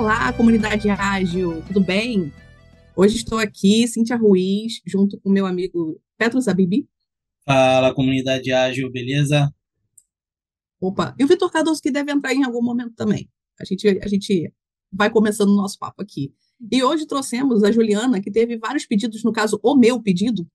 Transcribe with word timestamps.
Olá, 0.00 0.32
comunidade 0.32 0.88
ágil, 0.88 1.62
tudo 1.66 1.78
bem? 1.78 2.32
Hoje 2.96 3.16
estou 3.16 3.36
aqui, 3.38 3.86
Cíntia 3.86 4.16
Ruiz, 4.16 4.80
junto 4.86 5.20
com 5.20 5.28
meu 5.28 5.44
amigo 5.44 6.00
Petro 6.16 6.40
Zabibi. 6.40 6.88
Fala, 7.44 7.94
comunidade 7.94 8.50
ágil, 8.50 8.90
beleza? 8.90 9.54
Opa, 10.80 11.14
e 11.18 11.22
o 11.22 11.26
Vitor 11.26 11.52
Cardoso, 11.52 11.82
que 11.82 11.90
deve 11.90 12.10
entrar 12.10 12.32
em 12.32 12.44
algum 12.44 12.62
momento 12.62 12.94
também. 12.94 13.28
A 13.60 13.64
gente, 13.66 13.86
a 14.02 14.08
gente 14.08 14.50
vai 14.90 15.10
começando 15.10 15.50
o 15.50 15.56
nosso 15.56 15.78
papo 15.78 16.00
aqui. 16.00 16.32
E 16.72 16.82
hoje 16.82 17.06
trouxemos 17.06 17.62
a 17.62 17.70
Juliana, 17.70 18.22
que 18.22 18.30
teve 18.30 18.56
vários 18.56 18.86
pedidos, 18.86 19.22
no 19.22 19.32
caso, 19.32 19.60
o 19.62 19.76
meu 19.76 20.00
pedido, 20.00 20.48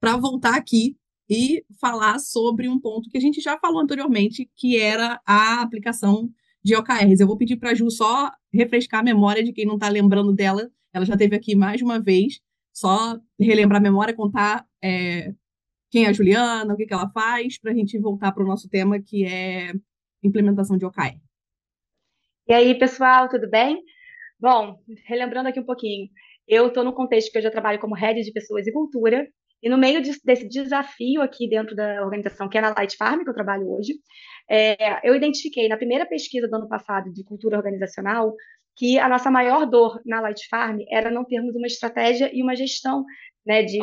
para 0.00 0.16
voltar 0.16 0.54
aqui 0.54 0.96
e 1.28 1.64
falar 1.80 2.20
sobre 2.20 2.68
um 2.68 2.78
ponto 2.78 3.10
que 3.10 3.18
a 3.18 3.20
gente 3.20 3.40
já 3.40 3.58
falou 3.58 3.80
anteriormente, 3.80 4.48
que 4.54 4.76
era 4.76 5.20
a 5.26 5.60
aplicação 5.60 6.30
de 6.64 6.76
OKRs. 6.76 7.20
Eu 7.20 7.26
vou 7.26 7.36
pedir 7.36 7.56
para 7.56 7.70
a 7.70 7.74
Ju 7.74 7.90
só 7.90 8.30
refrescar 8.52 9.00
a 9.00 9.04
memória 9.04 9.42
de 9.42 9.52
quem 9.52 9.66
não 9.66 9.74
está 9.74 9.88
lembrando 9.88 10.32
dela. 10.32 10.70
Ela 10.92 11.04
já 11.04 11.14
esteve 11.14 11.36
aqui 11.36 11.54
mais 11.54 11.82
uma 11.82 12.00
vez, 12.00 12.40
só 12.72 13.18
relembrar 13.38 13.80
a 13.80 13.82
memória, 13.82 14.14
contar 14.14 14.66
é, 14.82 15.32
quem 15.90 16.04
é 16.04 16.08
a 16.08 16.12
Juliana, 16.12 16.72
o 16.72 16.76
que, 16.76 16.86
que 16.86 16.94
ela 16.94 17.10
faz, 17.10 17.58
para 17.58 17.72
a 17.72 17.74
gente 17.74 17.98
voltar 17.98 18.32
para 18.32 18.44
o 18.44 18.46
nosso 18.46 18.68
tema, 18.68 19.00
que 19.00 19.24
é 19.24 19.72
implementação 20.22 20.76
de 20.76 20.84
OKR. 20.84 21.18
E 22.48 22.52
aí, 22.52 22.78
pessoal, 22.78 23.28
tudo 23.28 23.48
bem? 23.48 23.82
Bom, 24.38 24.78
relembrando 25.06 25.48
aqui 25.48 25.60
um 25.60 25.64
pouquinho, 25.64 26.08
eu 26.46 26.68
estou 26.68 26.82
no 26.84 26.92
contexto 26.92 27.30
que 27.30 27.38
eu 27.38 27.42
já 27.42 27.50
trabalho 27.50 27.78
como 27.78 27.94
head 27.94 28.20
de 28.20 28.32
pessoas 28.32 28.66
e 28.66 28.72
cultura, 28.72 29.26
e 29.62 29.68
no 29.68 29.78
meio 29.78 30.02
de, 30.02 30.10
desse 30.24 30.48
desafio 30.48 31.22
aqui 31.22 31.48
dentro 31.48 31.76
da 31.76 32.02
organização, 32.02 32.48
que 32.48 32.58
é 32.58 32.60
na 32.60 32.74
Light 32.76 32.96
Farm, 32.96 33.22
que 33.22 33.30
eu 33.30 33.34
trabalho 33.34 33.70
hoje, 33.70 33.94
é, 34.50 35.08
eu 35.08 35.14
identifiquei 35.14 35.68
na 35.68 35.76
primeira 35.76 36.06
pesquisa 36.06 36.48
do 36.48 36.56
ano 36.56 36.68
passado 36.68 37.12
de 37.12 37.24
cultura 37.24 37.56
organizacional 37.56 38.34
que 38.76 38.98
a 38.98 39.08
nossa 39.08 39.30
maior 39.30 39.66
dor 39.66 40.00
na 40.04 40.20
Light 40.20 40.48
Farm 40.48 40.78
era 40.90 41.10
não 41.10 41.24
termos 41.24 41.54
uma 41.54 41.66
estratégia 41.66 42.30
e 42.32 42.42
uma 42.42 42.56
gestão 42.56 43.04
né, 43.44 43.62
de, 43.62 43.78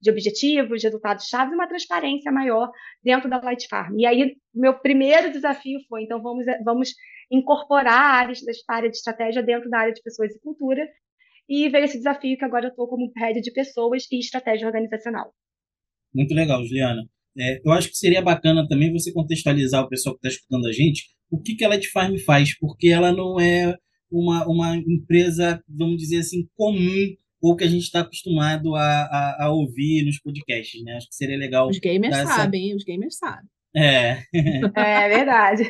de 0.00 0.10
objetivos, 0.10 0.82
resultados-chave 0.82 1.52
e 1.52 1.54
uma 1.54 1.68
transparência 1.68 2.32
maior 2.32 2.70
dentro 3.02 3.30
da 3.30 3.40
Light 3.40 3.68
Farm. 3.68 3.98
E 3.98 4.06
aí, 4.06 4.36
meu 4.54 4.78
primeiro 4.78 5.30
desafio 5.30 5.78
foi, 5.88 6.02
então, 6.02 6.20
vamos, 6.20 6.44
vamos 6.64 6.90
incorporar 7.30 8.22
áreas 8.22 8.40
da 8.42 8.74
área 8.74 8.90
de 8.90 8.96
estratégia 8.96 9.42
dentro 9.42 9.70
da 9.70 9.78
área 9.78 9.92
de 9.92 10.02
pessoas 10.02 10.34
e 10.34 10.40
cultura, 10.40 10.86
e 11.48 11.68
veio 11.68 11.84
esse 11.84 11.98
desafio 11.98 12.36
que 12.36 12.44
agora 12.44 12.66
eu 12.66 12.70
estou 12.70 12.88
como 12.88 13.10
head 13.16 13.40
de 13.40 13.52
pessoas 13.52 14.06
e 14.10 14.18
estratégia 14.18 14.66
organizacional. 14.66 15.32
Muito 16.14 16.34
legal, 16.34 16.62
Juliana. 16.64 17.02
É, 17.38 17.60
eu 17.64 17.72
acho 17.72 17.88
que 17.88 17.96
seria 17.96 18.20
bacana 18.20 18.66
também 18.68 18.92
você 18.92 19.12
contextualizar 19.12 19.82
o 19.82 19.88
pessoal 19.88 20.14
que 20.14 20.26
está 20.26 20.36
escutando 20.36 20.66
a 20.66 20.72
gente 20.72 21.04
o 21.32 21.40
que, 21.40 21.54
que 21.54 21.64
a 21.64 21.68
Light 21.68 21.88
Farm 21.88 22.14
faz, 22.18 22.56
porque 22.58 22.88
ela 22.88 23.10
não 23.10 23.40
é 23.40 23.74
uma, 24.10 24.46
uma 24.46 24.76
empresa, 24.76 25.64
vamos 25.66 25.96
dizer 25.96 26.18
assim, 26.18 26.46
comum 26.54 27.16
ou 27.40 27.56
que 27.56 27.64
a 27.64 27.68
gente 27.68 27.84
está 27.84 28.00
acostumado 28.00 28.76
a, 28.76 28.82
a, 28.82 29.44
a, 29.46 29.50
ouvir 29.50 30.04
nos 30.04 30.20
podcasts, 30.20 30.80
né? 30.84 30.94
Acho 30.94 31.08
que 31.08 31.14
seria 31.14 31.38
legal. 31.38 31.68
Os 31.68 31.78
gamers 31.78 32.14
essa... 32.14 32.36
sabem, 32.36 32.76
os 32.76 32.84
gamers 32.84 33.16
sabem. 33.16 33.48
É. 33.74 34.18
é 34.76 35.08
verdade. 35.08 35.64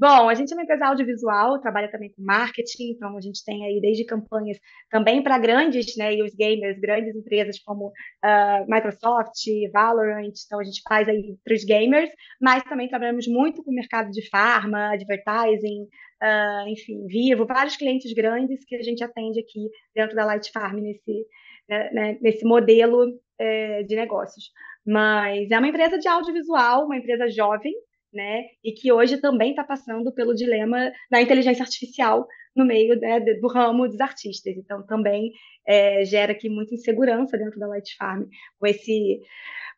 Bom, 0.00 0.30
a 0.30 0.34
gente 0.34 0.50
é 0.50 0.56
uma 0.56 0.62
empresa 0.62 0.86
audiovisual, 0.86 1.60
trabalha 1.60 1.90
também 1.90 2.10
com 2.10 2.22
marketing, 2.22 2.92
então 2.92 3.18
a 3.18 3.20
gente 3.20 3.44
tem 3.44 3.66
aí 3.66 3.78
desde 3.82 4.06
campanhas 4.06 4.58
também 4.90 5.22
para 5.22 5.38
grandes, 5.38 5.94
né, 5.94 6.14
e 6.14 6.22
os 6.22 6.34
gamers, 6.34 6.80
grandes 6.80 7.14
empresas 7.14 7.58
como 7.62 7.88
uh, 7.88 8.64
Microsoft, 8.66 9.44
Valorant, 9.70 10.32
então 10.46 10.58
a 10.58 10.64
gente 10.64 10.80
faz 10.88 11.06
aí 11.06 11.36
para 11.44 11.54
os 11.54 11.64
gamers, 11.64 12.08
mas 12.40 12.62
também 12.62 12.88
trabalhamos 12.88 13.26
muito 13.28 13.62
com 13.62 13.70
o 13.70 13.74
mercado 13.74 14.10
de 14.10 14.26
farma, 14.30 14.94
advertising, 14.94 15.82
uh, 16.22 16.68
enfim, 16.68 17.06
vivo, 17.06 17.44
vários 17.44 17.76
clientes 17.76 18.10
grandes 18.14 18.64
que 18.64 18.76
a 18.76 18.82
gente 18.82 19.04
atende 19.04 19.38
aqui 19.38 19.68
dentro 19.94 20.16
da 20.16 20.24
Light 20.24 20.50
Farm 20.50 20.78
nesse, 20.78 21.26
né, 21.68 21.90
né 21.92 22.18
nesse 22.22 22.46
modelo 22.46 23.04
eh, 23.38 23.82
de 23.82 23.96
negócios. 23.96 24.50
Mas 24.86 25.50
é 25.50 25.58
uma 25.58 25.68
empresa 25.68 25.98
de 25.98 26.08
audiovisual, 26.08 26.86
uma 26.86 26.96
empresa 26.96 27.28
jovem, 27.28 27.74
né? 28.12 28.44
E 28.64 28.72
que 28.72 28.92
hoje 28.92 29.18
também 29.18 29.50
está 29.50 29.64
passando 29.64 30.12
pelo 30.12 30.34
dilema 30.34 30.92
da 31.10 31.20
inteligência 31.20 31.62
artificial 31.62 32.26
no 32.54 32.64
meio 32.64 32.98
né, 32.98 33.20
do 33.20 33.48
ramo 33.48 33.88
dos 33.88 34.00
artistas. 34.00 34.56
Então, 34.56 34.84
também 34.84 35.32
é, 35.66 36.04
gera 36.04 36.32
aqui 36.32 36.48
muita 36.48 36.74
insegurança 36.74 37.38
dentro 37.38 37.58
da 37.58 37.66
Light 37.68 37.96
Farm 37.96 38.24
com 38.58 38.66
esse 38.66 39.20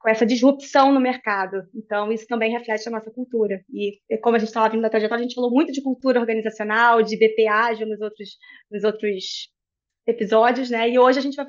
com 0.00 0.08
essa 0.08 0.26
disrupção 0.26 0.92
no 0.92 0.98
mercado. 0.98 1.62
Então, 1.72 2.10
isso 2.10 2.26
também 2.26 2.50
reflete 2.50 2.88
a 2.88 2.90
nossa 2.90 3.08
cultura. 3.08 3.64
E 3.72 4.00
como 4.20 4.34
a 4.34 4.38
gente 4.40 4.48
estava 4.48 4.68
vindo 4.68 4.82
da 4.82 4.90
trajetória, 4.90 5.20
a 5.20 5.28
gente 5.28 5.36
falou 5.36 5.52
muito 5.52 5.70
de 5.70 5.80
cultura 5.80 6.18
organizacional, 6.18 7.04
de 7.04 7.16
BPA 7.16 7.70
nos 7.86 8.00
outros, 8.00 8.30
nos 8.68 8.82
outros 8.82 9.48
episódios, 10.04 10.70
né? 10.70 10.90
E 10.90 10.98
hoje 10.98 11.20
a 11.20 11.22
gente 11.22 11.36
vai 11.36 11.46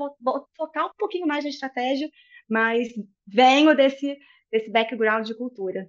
focar 0.55 0.85
um 0.85 0.93
pouquinho 0.99 1.25
mais 1.25 1.43
na 1.43 1.49
estratégia, 1.49 2.07
mas 2.47 2.89
venho 3.25 3.75
desse, 3.75 4.16
desse 4.51 4.69
background 4.72 5.25
de 5.25 5.35
cultura 5.35 5.88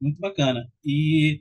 muito 0.00 0.18
bacana. 0.18 0.66
E 0.84 1.40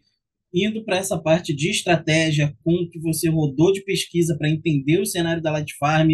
indo 0.53 0.83
para 0.83 0.97
essa 0.97 1.17
parte 1.17 1.53
de 1.55 1.69
estratégia, 1.69 2.55
com 2.63 2.73
o 2.73 2.89
que 2.89 2.99
você 2.99 3.29
rodou 3.29 3.71
de 3.71 3.83
pesquisa 3.83 4.35
para 4.37 4.49
entender 4.49 4.99
o 4.99 5.05
cenário 5.05 5.41
da 5.41 5.51
Light 5.51 5.73
Farm, 5.77 6.09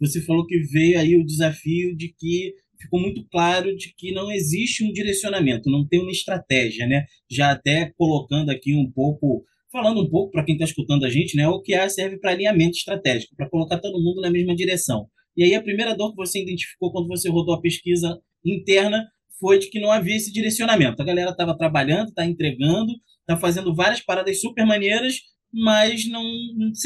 você 0.00 0.20
falou 0.22 0.46
que 0.46 0.58
veio 0.58 0.98
aí 0.98 1.16
o 1.16 1.24
desafio 1.24 1.96
de 1.96 2.12
que 2.18 2.52
ficou 2.78 3.00
muito 3.00 3.26
claro 3.28 3.74
de 3.76 3.94
que 3.96 4.12
não 4.12 4.30
existe 4.30 4.84
um 4.84 4.92
direcionamento, 4.92 5.70
não 5.70 5.86
tem 5.86 6.00
uma 6.00 6.10
estratégia, 6.10 6.86
né? 6.86 7.06
Já 7.30 7.52
até 7.52 7.92
colocando 7.96 8.50
aqui 8.50 8.74
um 8.74 8.90
pouco, 8.90 9.44
falando 9.72 10.02
um 10.02 10.10
pouco 10.10 10.32
para 10.32 10.44
quem 10.44 10.54
está 10.54 10.64
escutando 10.66 11.04
a 11.04 11.08
gente, 11.08 11.36
né? 11.36 11.48
O 11.48 11.62
que 11.62 11.88
serve 11.88 12.18
para 12.18 12.32
alinhamento 12.32 12.76
estratégico, 12.76 13.34
para 13.34 13.48
colocar 13.48 13.78
todo 13.78 14.02
mundo 14.02 14.20
na 14.20 14.30
mesma 14.30 14.54
direção. 14.54 15.06
E 15.36 15.44
aí 15.44 15.54
a 15.54 15.62
primeira 15.62 15.94
dor 15.94 16.10
que 16.10 16.16
você 16.16 16.42
identificou 16.42 16.92
quando 16.92 17.08
você 17.08 17.28
rodou 17.28 17.54
a 17.54 17.60
pesquisa 17.60 18.18
interna 18.44 19.06
foi 19.38 19.58
de 19.58 19.68
que 19.68 19.80
não 19.80 19.90
havia 19.90 20.16
esse 20.16 20.32
direcionamento. 20.32 21.00
A 21.00 21.04
galera 21.04 21.30
estava 21.30 21.56
trabalhando, 21.56 22.08
está 22.08 22.24
entregando, 22.24 22.92
está 23.20 23.36
fazendo 23.36 23.74
várias 23.74 24.00
paradas 24.00 24.40
super 24.40 24.64
maneiras, 24.66 25.14
mas 25.52 26.08
não, 26.08 26.24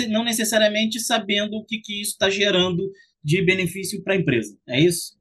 não 0.09 0.25
necessariamente 0.25 1.01
sabendo 1.01 1.57
o 1.57 1.65
que, 1.65 1.79
que 1.79 2.01
isso 2.01 2.13
está 2.13 2.31
gerando 2.31 2.91
de 3.23 3.45
benefício 3.45 4.03
para 4.03 4.15
a 4.15 4.17
empresa. 4.17 4.57
É 4.69 4.81
isso? 4.81 5.19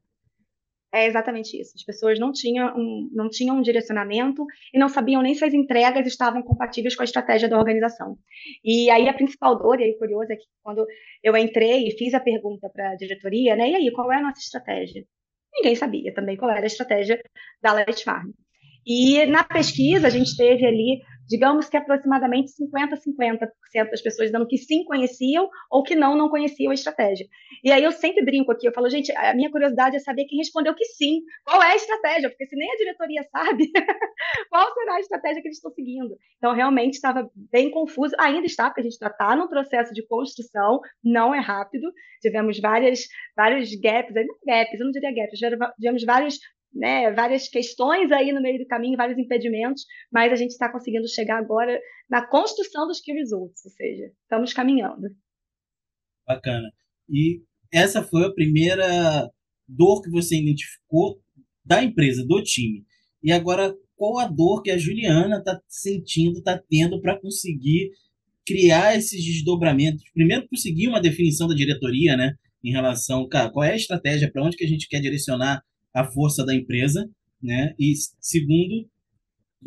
É 0.92 1.06
exatamente 1.06 1.60
isso. 1.60 1.74
As 1.76 1.84
pessoas 1.84 2.20
não 2.20 2.32
tinham, 2.32 2.76
um, 2.76 3.10
não 3.12 3.30
tinham 3.30 3.58
um 3.58 3.62
direcionamento 3.62 4.44
e 4.74 4.80
não 4.80 4.90
sabiam 4.90 5.22
nem 5.22 5.36
se 5.36 5.46
as 5.46 5.54
entregas 5.54 6.08
estavam 6.08 6.42
compatíveis 6.42 6.96
com 6.96 7.04
a 7.04 7.06
estratégia 7.06 7.48
da 7.48 7.60
organização. 7.60 8.18
E 8.64 8.90
aí 8.90 9.08
a 9.08 9.14
principal 9.14 9.58
dor, 9.58 9.80
e 9.80 9.84
aí 9.84 9.98
curioso 10.00 10.32
é 10.32 10.36
que 10.36 10.46
quando 10.64 10.86
eu 11.22 11.38
entrei 11.38 11.88
e 11.88 11.92
fiz 11.92 12.14
a 12.16 12.20
pergunta 12.20 12.68
para 12.74 12.92
a 12.92 12.96
diretoria, 12.96 13.56
né, 13.56 13.70
e 13.70 13.76
aí, 13.76 13.92
qual 13.92 14.12
é 14.12 14.18
a 14.18 14.22
nossa 14.22 14.40
estratégia? 14.40 15.06
Ninguém 15.60 15.76
sabia 15.76 16.14
também 16.14 16.38
qual 16.38 16.52
era 16.52 16.62
a 16.62 16.66
estratégia 16.66 17.22
da 17.62 17.74
Light 17.74 18.04
Farm. 18.04 18.32
E 18.86 19.26
na 19.26 19.44
pesquisa, 19.44 20.08
a 20.08 20.10
gente 20.10 20.36
teve 20.36 20.66
ali 20.66 21.02
digamos 21.30 21.70
que 21.70 21.78
aproximadamente 21.78 22.52
50% 22.52 23.20
50% 23.20 23.90
das 23.90 24.02
pessoas 24.02 24.32
dando 24.32 24.48
que 24.48 24.58
sim 24.58 24.84
conheciam 24.84 25.50
ou 25.70 25.84
que 25.84 25.96
não, 25.96 26.16
não 26.16 26.30
conheciam 26.30 26.72
a 26.72 26.74
estratégia. 26.74 27.28
E 27.64 27.72
aí 27.72 27.84
eu 27.84 27.92
sempre 27.92 28.24
brinco 28.24 28.52
aqui, 28.52 28.68
eu 28.68 28.74
falo, 28.74 28.90
gente, 28.90 29.12
a 29.12 29.34
minha 29.34 29.50
curiosidade 29.52 29.96
é 29.96 30.00
saber 30.00 30.26
quem 30.26 30.38
respondeu 30.38 30.74
que 30.76 30.86
sim. 30.86 31.22
Qual 31.44 31.62
é 31.62 31.72
a 31.72 31.76
estratégia? 31.76 32.30
Porque 32.30 32.46
se 32.46 32.56
nem 32.56 32.72
a 32.72 32.78
diretoria 32.78 33.24
sabe, 33.32 33.72
qual 34.50 34.74
será 34.74 34.96
a 34.96 35.00
estratégia 35.00 35.42
que 35.42 35.48
eles 35.48 35.58
estão 35.58 35.72
seguindo? 35.72 36.18
Então, 36.38 36.54
realmente 36.54 36.94
estava 36.94 37.30
bem 37.36 37.70
confuso, 37.72 38.16
ainda 38.20 38.46
está, 38.46 38.66
porque 38.66 38.82
a 38.82 38.84
gente 38.84 38.94
está 38.94 39.10
tá 39.10 39.36
num 39.36 39.48
processo 39.48 39.94
de 39.94 40.06
construção, 40.08 40.80
não 41.04 41.34
é 41.34 41.40
rápido. 41.40 41.92
Tivemos 42.22 42.60
várias, 42.60 43.02
vários 43.36 43.74
gaps, 43.76 44.14
gaps, 44.46 44.80
eu 44.80 44.86
não 44.86 44.92
diria 44.92 45.14
gaps, 45.14 45.40
tivemos 45.40 46.04
vários 46.04 46.40
né, 46.74 47.12
várias 47.12 47.48
questões 47.48 48.12
aí 48.12 48.32
no 48.32 48.42
meio 48.42 48.60
do 48.60 48.68
caminho, 48.68 48.98
vários 48.98 49.18
impedimentos, 49.18 49.86
mas 50.12 50.32
a 50.32 50.36
gente 50.36 50.52
está 50.52 50.72
conseguindo 50.72 51.08
chegar 51.08 51.38
agora 51.38 51.80
na 52.10 52.26
construção 52.26 52.88
dos 52.88 53.00
key 53.00 53.14
results, 53.14 53.66
ou 53.66 53.72
seja, 53.72 54.12
estamos 54.22 54.54
caminhando. 54.54 55.08
Bacana. 56.28 56.70
E 57.10 57.42
essa 57.72 58.04
foi 58.04 58.26
a 58.26 58.34
primeira 58.34 59.30
dor 59.68 60.02
que 60.02 60.10
você 60.10 60.36
identificou 60.36 61.20
da 61.66 61.84
empresa, 61.84 62.26
do 62.26 62.42
time. 62.44 62.84
E 63.22 63.32
agora, 63.32 63.76
qual 63.96 64.20
a 64.20 64.28
dor 64.28 64.62
que 64.62 64.72
a 64.72 64.78
Juliana 64.78 65.38
está 65.38 65.60
sentindo, 65.68 66.40
está 66.40 66.58
tendo 66.58 67.02
para 67.02 67.20
conseguir 67.20 67.92
criar 68.46 68.96
esses 68.96 69.24
desdobramentos? 69.24 70.04
Primeiro, 70.14 70.48
conseguir 70.48 70.88
uma 70.88 71.02
definição 71.02 71.48
da 71.48 71.54
diretoria, 71.54 72.16
né? 72.16 72.34
Em 72.64 72.72
relação, 72.72 73.28
cara, 73.28 73.52
qual 73.52 73.64
é 73.64 73.74
a 73.74 73.76
estratégia, 73.76 74.32
para 74.32 74.44
onde 74.44 74.58
que 74.58 74.64
a 74.64 74.68
gente 74.68 74.88
quer 74.88 75.00
direcionar 75.00 75.62
a 75.94 76.04
força 76.06 76.46
da 76.46 76.56
empresa, 76.56 77.10
né? 77.42 77.74
E 77.80 77.94
segundo, 78.20 78.90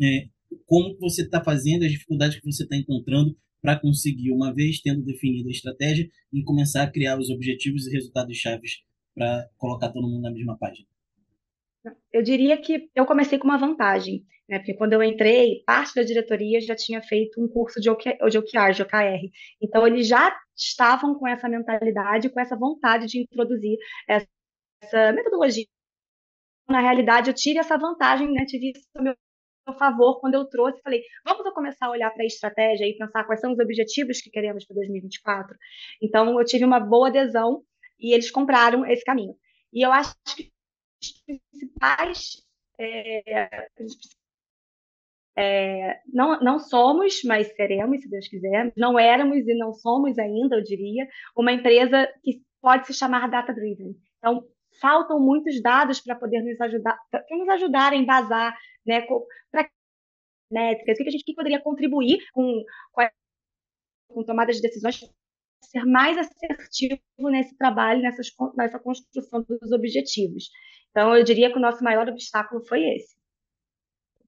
é, 0.01 0.27
como 0.65 0.97
você 0.99 1.23
está 1.23 1.43
fazendo, 1.43 1.83
as 1.83 1.91
dificuldades 1.91 2.39
que 2.39 2.45
você 2.45 2.63
está 2.63 2.75
encontrando 2.75 3.35
para 3.61 3.79
conseguir, 3.79 4.31
uma 4.31 4.53
vez 4.53 4.81
tendo 4.81 5.03
definido 5.03 5.47
a 5.47 5.51
estratégia, 5.51 6.09
e 6.31 6.43
começar 6.43 6.83
a 6.83 6.91
criar 6.91 7.17
os 7.17 7.29
objetivos 7.29 7.87
e 7.87 7.91
resultados 7.91 8.35
chaves 8.37 8.83
para 9.15 9.47
colocar 9.57 9.89
todo 9.89 10.07
mundo 10.07 10.21
na 10.21 10.31
mesma 10.31 10.57
página. 10.57 10.87
Eu 12.11 12.23
diria 12.23 12.57
que 12.57 12.89
eu 12.95 13.05
comecei 13.05 13.37
com 13.37 13.45
uma 13.45 13.57
vantagem, 13.57 14.25
né? 14.47 14.57
Porque 14.59 14.73
quando 14.73 14.93
eu 14.93 15.03
entrei, 15.03 15.63
parte 15.65 15.95
da 15.95 16.03
diretoria 16.03 16.59
já 16.61 16.75
tinha 16.75 17.01
feito 17.01 17.41
um 17.41 17.47
curso 17.47 17.79
de, 17.79 17.89
OK, 17.89 18.17
de 18.29 18.37
OKR, 18.37 18.73
de 18.73 18.81
OKR. 18.81 19.29
Então, 19.61 19.85
eles 19.85 20.07
já 20.07 20.35
estavam 20.55 21.15
com 21.15 21.27
essa 21.27 21.49
mentalidade, 21.49 22.29
com 22.29 22.39
essa 22.39 22.55
vontade 22.55 23.07
de 23.07 23.19
introduzir 23.19 23.77
essa 24.07 25.11
metodologia. 25.13 25.65
Na 26.67 26.79
realidade, 26.81 27.29
eu 27.29 27.33
tive 27.33 27.59
essa 27.59 27.77
vantagem, 27.77 28.31
né? 28.31 28.45
Tive 28.45 28.71
isso 28.71 28.87
a 28.95 29.01
meu 29.01 29.15
favor 29.77 30.19
quando 30.19 30.35
eu 30.35 30.45
trouxe, 30.45 30.81
falei, 30.81 31.01
vamos 31.25 31.49
começar 31.53 31.87
a 31.87 31.91
olhar 31.91 32.11
para 32.11 32.23
a 32.23 32.25
estratégia 32.27 32.85
e 32.85 32.97
pensar 32.97 33.23
quais 33.23 33.39
são 33.39 33.53
os 33.53 33.59
objetivos 33.59 34.21
que 34.21 34.29
queremos 34.29 34.65
para 34.65 34.75
2024. 34.75 35.55
Então, 36.01 36.39
eu 36.39 36.45
tive 36.45 36.65
uma 36.65 36.79
boa 36.79 37.07
adesão 37.07 37.63
e 37.99 38.13
eles 38.13 38.29
compraram 38.29 38.85
esse 38.85 39.03
caminho. 39.03 39.35
E 39.71 39.85
eu 39.85 39.91
acho 39.91 40.13
que 40.35 40.51
os 41.01 41.11
principais 41.25 42.43
é, 42.79 43.69
é, 45.35 45.99
não, 46.11 46.39
não 46.39 46.59
somos, 46.59 47.21
mas 47.23 47.53
seremos, 47.55 48.01
se 48.01 48.09
Deus 48.09 48.27
quiser. 48.27 48.71
Não 48.77 48.99
éramos 48.99 49.47
e 49.47 49.53
não 49.55 49.73
somos 49.73 50.17
ainda, 50.19 50.57
eu 50.57 50.63
diria, 50.63 51.07
uma 51.35 51.51
empresa 51.51 52.07
que 52.23 52.41
pode 52.61 52.87
se 52.87 52.93
chamar 52.93 53.29
data-driven. 53.29 53.95
Então, 54.17 54.45
faltam 54.79 55.19
muitos 55.19 55.61
dados 55.61 55.99
para 56.01 56.15
poder 56.15 56.41
nos 56.41 56.59
ajudar, 56.61 56.97
para 57.09 57.23
nos 57.31 57.49
ajudar 57.49 57.93
a 57.93 57.95
embasar, 57.95 58.57
né, 58.85 59.01
para 59.51 59.69
métricas, 60.51 60.99
o 60.99 61.03
que 61.03 61.09
a 61.09 61.11
gente 61.11 61.23
que 61.23 61.33
poderia 61.33 61.61
contribuir 61.61 62.19
com, 62.31 62.63
com, 62.91 63.01
a, 63.01 63.11
com 64.07 64.23
tomada 64.23 64.51
de 64.51 64.61
decisões 64.61 64.99
ser 65.63 65.85
mais 65.85 66.17
assertivo 66.17 67.01
nesse 67.31 67.57
trabalho, 67.57 68.01
nessas, 68.01 68.27
nessa 68.55 68.79
construção 68.79 69.43
dos 69.43 69.71
objetivos. 69.71 70.49
Então, 70.91 71.15
eu 71.15 71.23
diria 71.23 71.51
que 71.51 71.57
o 71.57 71.61
nosso 71.61 71.83
maior 71.83 72.07
obstáculo 72.07 72.63
foi 72.65 72.81
esse. 72.95 73.15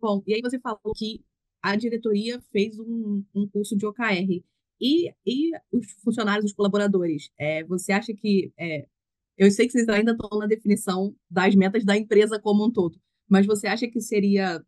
Bom, 0.01 0.23
e 0.25 0.33
aí 0.33 0.41
você 0.41 0.59
falou 0.59 0.93
que 0.95 1.23
a 1.61 1.75
diretoria 1.75 2.41
fez 2.51 2.77
um, 2.79 3.23
um 3.33 3.47
curso 3.47 3.77
de 3.77 3.85
OKR. 3.85 4.43
E, 4.79 5.09
e 5.25 5.51
os 5.71 5.91
funcionários, 6.03 6.45
os 6.45 6.53
colaboradores, 6.53 7.31
é, 7.39 7.63
você 7.63 7.91
acha 7.93 8.13
que. 8.13 8.51
É, 8.57 8.87
eu 9.37 9.51
sei 9.51 9.65
que 9.65 9.73
vocês 9.73 9.87
ainda 9.89 10.11
estão 10.11 10.39
na 10.39 10.47
definição 10.47 11.15
das 11.29 11.55
metas 11.55 11.83
da 11.83 11.97
empresa 11.97 12.39
como 12.39 12.65
um 12.65 12.71
todo, 12.71 12.99
mas 13.29 13.45
você 13.45 13.67
acha 13.67 13.87
que 13.87 13.99
seria 14.01 14.63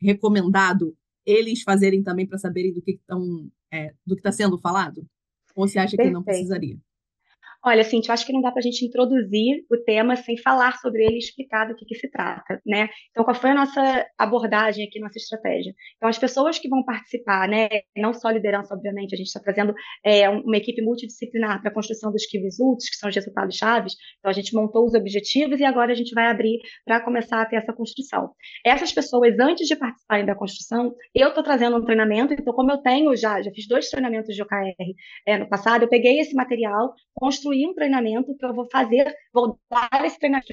recomendado 0.00 0.96
eles 1.26 1.62
fazerem 1.62 2.02
também 2.02 2.26
para 2.26 2.38
saberem 2.38 2.72
do 2.72 2.82
que 2.82 2.92
estão 2.92 3.50
é, 3.72 3.94
do 4.06 4.14
que 4.14 4.20
está 4.20 4.30
sendo 4.30 4.58
falado? 4.58 5.06
Ou 5.54 5.66
você 5.66 5.78
acha 5.78 5.92
que 5.92 5.96
Perfeito. 5.96 6.14
não 6.14 6.22
precisaria? 6.22 6.78
Olha, 7.66 7.82
Cintia, 7.82 8.10
eu 8.10 8.12
acho 8.12 8.26
que 8.26 8.32
não 8.32 8.42
dá 8.42 8.50
para 8.50 8.58
a 8.58 8.62
gente 8.62 8.84
introduzir 8.84 9.64
o 9.70 9.76
tema 9.84 10.16
sem 10.16 10.36
falar 10.36 10.76
sobre 10.80 11.02
ele 11.02 11.14
e 11.14 11.18
explicar 11.18 11.66
do 11.66 11.74
que, 11.74 11.86
que 11.86 11.94
se 11.94 12.10
trata, 12.10 12.60
né? 12.66 12.90
Então, 13.10 13.24
qual 13.24 13.34
foi 13.34 13.50
a 13.50 13.54
nossa 13.54 14.06
abordagem 14.18 14.86
aqui, 14.86 15.00
nossa 15.00 15.16
estratégia? 15.16 15.72
Então, 15.96 16.06
as 16.06 16.18
pessoas 16.18 16.58
que 16.58 16.68
vão 16.68 16.84
participar, 16.84 17.48
né, 17.48 17.70
não 17.96 18.12
só 18.12 18.28
liderança, 18.28 18.74
obviamente, 18.74 19.14
a 19.14 19.16
gente 19.16 19.28
está 19.28 19.40
trazendo 19.40 19.72
é, 20.04 20.28
uma 20.28 20.58
equipe 20.58 20.82
multidisciplinar 20.82 21.62
para 21.62 21.70
a 21.70 21.72
construção 21.72 22.12
dos 22.12 22.26
key 22.26 22.36
results, 22.36 22.90
que 22.90 22.96
são 22.96 23.08
os 23.08 23.14
resultados 23.14 23.56
chaves. 23.56 23.94
Então, 24.18 24.30
a 24.30 24.34
gente 24.34 24.54
montou 24.54 24.84
os 24.84 24.92
objetivos 24.92 25.58
e 25.58 25.64
agora 25.64 25.92
a 25.92 25.94
gente 25.94 26.14
vai 26.14 26.26
abrir 26.26 26.58
para 26.84 27.00
começar 27.00 27.40
a 27.40 27.46
ter 27.46 27.56
essa 27.56 27.72
construção. 27.72 28.30
Essas 28.62 28.92
pessoas, 28.92 29.38
antes 29.38 29.66
de 29.66 29.74
participarem 29.74 30.26
da 30.26 30.34
construção, 30.34 30.94
eu 31.14 31.28
estou 31.28 31.42
trazendo 31.42 31.78
um 31.78 31.84
treinamento, 31.84 32.34
então, 32.34 32.52
como 32.52 32.70
eu 32.70 32.78
tenho 32.82 33.16
já, 33.16 33.40
já 33.40 33.50
fiz 33.52 33.66
dois 33.66 33.88
treinamentos 33.88 34.34
de 34.34 34.42
OKR 34.42 34.74
é, 35.26 35.38
no 35.38 35.48
passado, 35.48 35.84
eu 35.84 35.88
peguei 35.88 36.20
esse 36.20 36.34
material, 36.34 36.92
construí 37.14 37.53
construir 37.54 37.66
um 37.68 37.74
treinamento 37.74 38.36
que 38.36 38.44
eu 38.44 38.54
vou 38.54 38.68
fazer, 38.70 39.14
vou 39.32 39.58
dar 39.70 40.04
esse 40.04 40.18
treinamento 40.18 40.52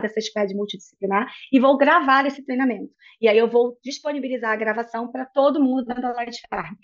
dessa 0.00 0.20
squad 0.20 0.54
multidisciplinar 0.54 1.26
e 1.52 1.58
vou 1.58 1.76
gravar 1.76 2.24
esse 2.26 2.44
treinamento. 2.44 2.92
E 3.20 3.28
aí 3.28 3.36
eu 3.36 3.50
vou 3.50 3.76
disponibilizar 3.82 4.52
a 4.52 4.56
gravação 4.56 5.10
para 5.10 5.26
todo 5.26 5.62
mundo 5.62 5.84
da 5.84 6.12
Light 6.12 6.40
Farm. 6.48 6.76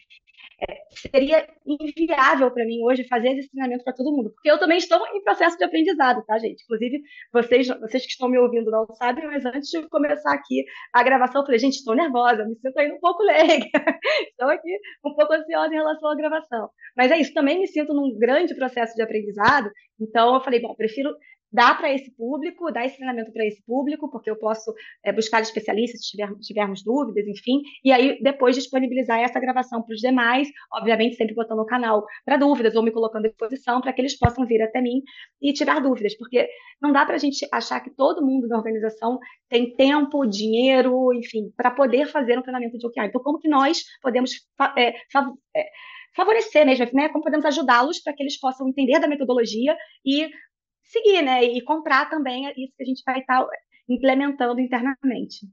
É, 0.58 0.86
seria 1.10 1.46
inviável 1.66 2.50
para 2.50 2.64
mim 2.64 2.82
hoje 2.82 3.06
fazer 3.06 3.36
esse 3.36 3.50
treinamento 3.50 3.84
para 3.84 3.92
todo 3.92 4.10
mundo, 4.10 4.30
porque 4.30 4.50
eu 4.50 4.58
também 4.58 4.78
estou 4.78 4.98
em 5.08 5.22
processo 5.22 5.58
de 5.58 5.64
aprendizado, 5.64 6.24
tá, 6.24 6.38
gente? 6.38 6.62
Inclusive, 6.62 7.02
vocês, 7.30 7.68
vocês 7.68 8.04
que 8.06 8.12
estão 8.12 8.28
me 8.28 8.38
ouvindo 8.38 8.70
não 8.70 8.86
sabem, 8.94 9.26
mas 9.26 9.44
antes 9.44 9.68
de 9.68 9.86
começar 9.88 10.32
aqui 10.32 10.64
a 10.94 11.02
gravação, 11.02 11.42
eu 11.42 11.44
falei, 11.44 11.58
gente, 11.58 11.74
estou 11.74 11.94
nervosa, 11.94 12.46
me 12.46 12.56
sinto 12.56 12.78
ainda 12.78 12.94
um 12.94 13.00
pouco 13.00 13.22
leiga, 13.22 13.66
estou 14.30 14.48
aqui 14.48 14.78
um 15.04 15.14
pouco 15.14 15.34
ansiosa 15.34 15.74
em 15.74 15.76
relação 15.76 16.08
à 16.08 16.16
gravação. 16.16 16.70
Mas 16.96 17.10
é 17.10 17.18
isso, 17.18 17.34
também 17.34 17.58
me 17.58 17.66
sinto 17.66 17.92
num 17.92 18.16
grande 18.18 18.54
processo 18.54 18.94
de 18.94 19.02
aprendizado, 19.02 19.70
então 20.00 20.34
eu 20.34 20.40
falei, 20.40 20.60
bom, 20.60 20.74
prefiro 20.74 21.10
dá 21.52 21.74
para 21.74 21.92
esse 21.92 22.10
público, 22.16 22.70
dá 22.72 22.84
esse 22.84 22.96
treinamento 22.96 23.32
para 23.32 23.44
esse 23.46 23.62
público, 23.64 24.10
porque 24.10 24.30
eu 24.30 24.36
posso 24.36 24.74
é, 25.04 25.12
buscar 25.12 25.40
especialistas 25.40 26.04
se 26.04 26.10
tiver, 26.10 26.34
tivermos 26.40 26.82
dúvidas, 26.82 27.26
enfim, 27.26 27.62
e 27.84 27.92
aí 27.92 28.20
depois 28.22 28.56
disponibilizar 28.56 29.20
essa 29.20 29.40
gravação 29.40 29.82
para 29.82 29.94
os 29.94 30.00
demais, 30.00 30.48
obviamente 30.72 31.16
sempre 31.16 31.34
botando 31.34 31.60
o 31.60 31.66
canal 31.66 32.04
para 32.24 32.36
dúvidas 32.36 32.74
ou 32.74 32.82
me 32.82 32.90
colocando 32.90 33.26
à 33.26 33.28
disposição 33.28 33.80
para 33.80 33.92
que 33.92 34.00
eles 34.00 34.18
possam 34.18 34.46
vir 34.46 34.62
até 34.62 34.80
mim 34.80 35.02
e 35.40 35.52
tirar 35.52 35.80
dúvidas, 35.80 36.16
porque 36.16 36.48
não 36.80 36.92
dá 36.92 37.04
para 37.06 37.14
a 37.14 37.18
gente 37.18 37.46
achar 37.52 37.80
que 37.80 37.90
todo 37.90 38.24
mundo 38.24 38.48
da 38.48 38.56
organização 38.56 39.18
tem 39.48 39.74
tempo, 39.74 40.26
dinheiro, 40.26 41.12
enfim, 41.14 41.52
para 41.56 41.70
poder 41.70 42.06
fazer 42.08 42.38
um 42.38 42.42
treinamento 42.42 42.76
de 42.78 42.86
OKR. 42.86 43.04
Então, 43.04 43.22
como 43.22 43.38
que 43.38 43.48
nós 43.48 43.82
podemos 44.02 44.30
é, 44.76 44.94
favorecer 46.16 46.64
mesmo, 46.64 46.86
né? 46.94 47.08
Como 47.10 47.22
podemos 47.22 47.44
ajudá-los 47.44 48.00
para 48.00 48.14
que 48.14 48.22
eles 48.22 48.40
possam 48.40 48.68
entender 48.68 48.98
da 48.98 49.06
metodologia 49.06 49.76
e 50.04 50.30
seguir, 50.86 51.22
né? 51.22 51.44
E 51.44 51.62
comprar 51.62 52.08
também 52.08 52.48
isso 52.56 52.74
que 52.76 52.82
a 52.82 52.86
gente 52.86 53.02
vai 53.04 53.20
estar 53.20 53.46
implementando 53.88 54.60
internamente. 54.60 55.46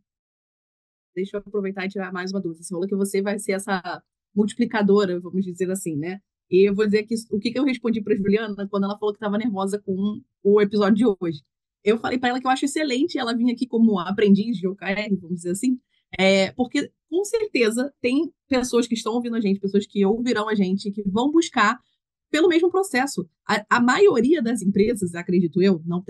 Deixa 1.16 1.38
eu 1.38 1.42
aproveitar 1.42 1.86
e 1.86 1.90
tirar 1.90 2.12
mais 2.12 2.32
uma 2.32 2.42
dúvida. 2.42 2.64
Você 2.64 2.74
falou 2.74 2.88
que 2.88 2.96
você 2.96 3.22
vai 3.22 3.38
ser 3.38 3.54
essa 3.54 4.02
multiplicadora, 4.36 5.20
vamos 5.20 5.46
dizer 5.46 5.70
assim, 5.70 5.96
né? 5.96 6.20
E 6.50 6.68
eu 6.68 6.76
vou 6.76 6.86
dizer 6.86 7.04
que 7.04 7.16
o 7.32 7.40
que, 7.40 7.52
que 7.52 7.60
eu 7.60 7.64
respondi 7.64 8.02
para 8.02 8.16
Juliana 8.16 8.68
quando 8.70 8.84
ela 8.84 8.98
falou 8.98 9.14
que 9.14 9.18
estava 9.18 9.38
nervosa 9.38 9.80
com 9.80 10.22
o 10.44 10.62
episódio 10.62 10.96
de 10.96 11.06
hoje. 11.06 11.42
Eu 11.84 11.98
falei 11.98 12.18
para 12.18 12.30
ela 12.30 12.40
que 12.40 12.48
eu 12.48 12.52
acho 12.52 12.66
excelente 12.66 13.18
ela 13.18 13.36
vir 13.36 13.52
aqui 13.52 13.68
como 13.68 14.00
aprendiz 14.00 14.58
de 14.58 14.68
OKR, 14.68 15.16
vamos 15.20 15.38
dizer 15.38 15.52
assim, 15.52 15.80
é, 16.18 16.52
porque 16.52 16.92
com 17.10 17.24
certeza 17.26 17.94
tem 18.02 18.32
pessoas 18.48 18.88
que 18.88 18.94
estão 18.94 19.14
ouvindo 19.14 19.36
a 19.36 19.42
gente, 19.42 19.60
pessoas 19.60 19.86
que 19.86 20.06
ouvirão 20.06 20.48
a 20.48 20.56
gente, 20.56 20.92
que 20.92 21.04
vão 21.04 21.32
buscar 21.32 21.78
pelo 22.34 22.48
mesmo 22.48 22.72
processo. 22.72 23.30
A, 23.48 23.64
a 23.70 23.80
maioria 23.80 24.42
das 24.42 24.64
empresas, 24.64 25.14
acredito 25.14 25.62
eu, 25.62 25.80
não 25.86 26.04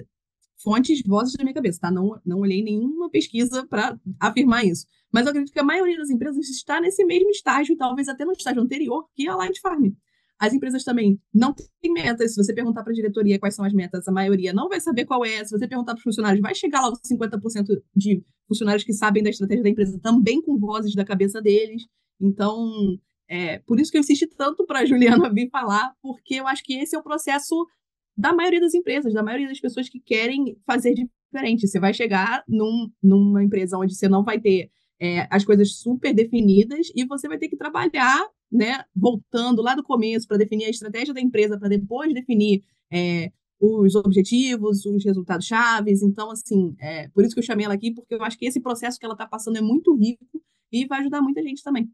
fontes, 0.64 1.04
vozes 1.06 1.34
da 1.34 1.44
minha 1.44 1.54
cabeça, 1.54 1.81
tá? 1.81 1.92
Não, 1.92 2.18
não 2.25 2.40
olhei 2.40 2.64
nenhuma 2.64 3.10
pesquisa 3.10 3.68
para 3.68 4.00
afirmar 4.18 4.66
isso. 4.66 4.88
Mas 5.12 5.25
eu 5.25 5.31
acredito 5.31 5.52
que 5.52 5.60
a 5.60 5.66
maioria 5.66 5.98
das 5.98 6.10
empresas 6.10 6.48
está 6.50 6.80
nesse 6.80 7.04
mesmo 7.04 7.30
estágio, 7.30 7.76
talvez 7.76 8.07
até 8.07 8.24
no 8.24 8.31
estágio 8.31 8.62
anterior, 8.62 9.06
que 9.14 9.28
é 9.28 9.31
a 9.31 9.36
Light 9.36 9.59
Farm. 9.59 9.92
As 10.40 10.54
empresas 10.54 10.86
também 10.86 11.19
não 11.33 11.54
têm 11.54 11.92
metas. 11.92 12.33
Se 12.33 12.42
você 12.42 12.54
perguntar 12.54 12.83
para 12.83 12.94
a 12.94 12.95
diretoria 12.95 13.38
quais 13.38 13.54
são 13.54 13.66
as 13.66 13.74
metas, 13.74 14.07
a 14.07 14.12
maioria 14.12 14.54
não 14.54 14.69
vai 14.69 14.80
saber 14.80 15.04
qual 15.04 15.26
é. 15.26 15.44
Se 15.44 15.52
você 15.52 15.68
perguntar 15.68 15.92
para 15.92 16.00
os 16.00 16.04
funcionários, 16.04 16.42
vai 16.42 16.56
chegar 16.56 16.80
lá 16.80 16.90
os 16.90 17.00
50% 17.02 17.81
de 17.94 18.24
funcionários 18.47 18.86
que 18.86 18.94
sabem 18.94 19.21
da 19.21 19.30
estratégia 19.30 19.64
da 19.64 19.69
empresa 19.69 20.00
também 20.00 20.42
com 20.42 20.57
vozes 20.57 20.95
da 20.95 21.04
cabeça 21.04 21.42
deles. 21.42 21.83
Então, 22.21 22.97
é, 23.27 23.59
por 23.59 23.80
isso 23.80 23.92
que 23.92 23.97
eu 23.97 24.01
insisti 24.01 24.27
tanto 24.27 24.65
para 24.65 24.80
a 24.80 24.85
Juliana 24.85 25.31
vir 25.33 25.49
falar, 25.49 25.94
porque 26.01 26.35
eu 26.35 26.47
acho 26.47 26.63
que 26.63 26.75
esse 26.75 26.95
é 26.95 26.99
o 26.99 27.03
processo 27.03 27.68
da 28.15 28.33
maioria 28.33 28.61
das 28.61 28.73
empresas, 28.73 29.13
da 29.13 29.23
maioria 29.23 29.47
das 29.47 29.59
pessoas 29.59 29.89
que 29.89 29.99
querem 29.99 30.57
fazer 30.65 30.94
diferente. 30.94 31.68
Você 31.68 31.80
vai 31.80 31.94
chegar 31.94 32.44
num, 32.47 32.92
numa 33.01 33.44
empresa 33.44 33.77
onde 33.77 33.95
você 33.95 34.07
não 34.07 34.23
vai 34.23 34.39
ter 34.39 34.69
é, 34.99 35.27
as 35.30 35.44
coisas 35.44 35.75
super 35.77 36.13
definidas 36.13 36.92
e 36.95 37.06
você 37.06 37.27
vai 37.27 37.37
ter 37.37 37.47
que 37.47 37.57
trabalhar, 37.57 38.25
né, 38.51 38.83
voltando 38.95 39.61
lá 39.61 39.73
do 39.75 39.83
começo 39.83 40.27
para 40.27 40.37
definir 40.37 40.65
a 40.65 40.69
estratégia 40.69 41.13
da 41.13 41.21
empresa, 41.21 41.57
para 41.57 41.69
depois 41.69 42.13
definir 42.13 42.63
é, 42.92 43.31
os 43.59 43.95
objetivos, 43.95 44.85
os 44.85 45.03
resultados 45.03 45.47
chaves. 45.47 46.03
Então, 46.03 46.30
assim, 46.30 46.75
é, 46.80 47.07
por 47.09 47.23
isso 47.23 47.33
que 47.33 47.39
eu 47.39 47.45
chamei 47.45 47.65
ela 47.65 47.73
aqui, 47.73 47.92
porque 47.92 48.13
eu 48.13 48.23
acho 48.23 48.37
que 48.37 48.45
esse 48.45 48.61
processo 48.61 48.99
que 48.99 49.06
ela 49.06 49.15
está 49.15 49.25
passando 49.25 49.57
é 49.57 49.61
muito 49.61 49.95
rico 49.95 50.42
e 50.71 50.85
vai 50.85 50.99
ajudar 50.99 51.21
muita 51.21 51.42
gente 51.42 51.63
também. 51.63 51.89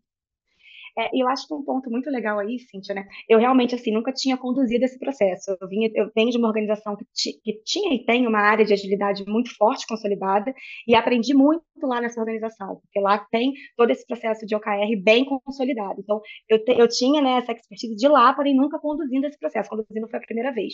É, 0.97 1.15
e 1.15 1.23
eu 1.23 1.27
acho 1.27 1.47
que 1.47 1.53
um 1.53 1.63
ponto 1.63 1.89
muito 1.89 2.09
legal 2.09 2.39
aí, 2.39 2.59
Cíntia, 2.59 2.95
né? 2.95 3.05
Eu 3.27 3.39
realmente, 3.39 3.75
assim, 3.75 3.91
nunca 3.91 4.11
tinha 4.11 4.37
conduzido 4.37 4.85
esse 4.85 4.99
processo. 4.99 5.55
Eu, 5.59 5.67
vinha, 5.67 5.89
eu 5.93 6.09
venho 6.15 6.31
de 6.31 6.37
uma 6.37 6.47
organização 6.47 6.95
que, 6.95 7.05
que 7.43 7.61
tinha 7.63 7.93
e 7.93 8.05
tem 8.05 8.27
uma 8.27 8.39
área 8.39 8.65
de 8.65 8.73
agilidade 8.73 9.23
muito 9.27 9.55
forte, 9.55 9.87
consolidada, 9.87 10.53
e 10.87 10.95
aprendi 10.95 11.33
muito 11.33 11.63
lá 11.83 12.01
nessa 12.01 12.19
organização, 12.19 12.75
porque 12.81 12.99
lá 12.99 13.19
tem 13.31 13.53
todo 13.77 13.89
esse 13.89 14.05
processo 14.05 14.45
de 14.45 14.55
OKR 14.55 15.01
bem 15.01 15.25
consolidado. 15.25 15.99
Então, 15.99 16.21
eu, 16.49 16.63
te, 16.63 16.71
eu 16.71 16.87
tinha 16.87 17.21
né, 17.21 17.37
essa 17.37 17.51
expertise 17.51 17.95
de 17.95 18.07
lá, 18.07 18.33
porém 18.33 18.55
nunca 18.55 18.79
conduzindo 18.79 19.25
esse 19.25 19.39
processo. 19.39 19.69
Conduzindo 19.69 20.07
foi 20.09 20.19
a 20.19 20.21
primeira 20.21 20.51
vez. 20.51 20.73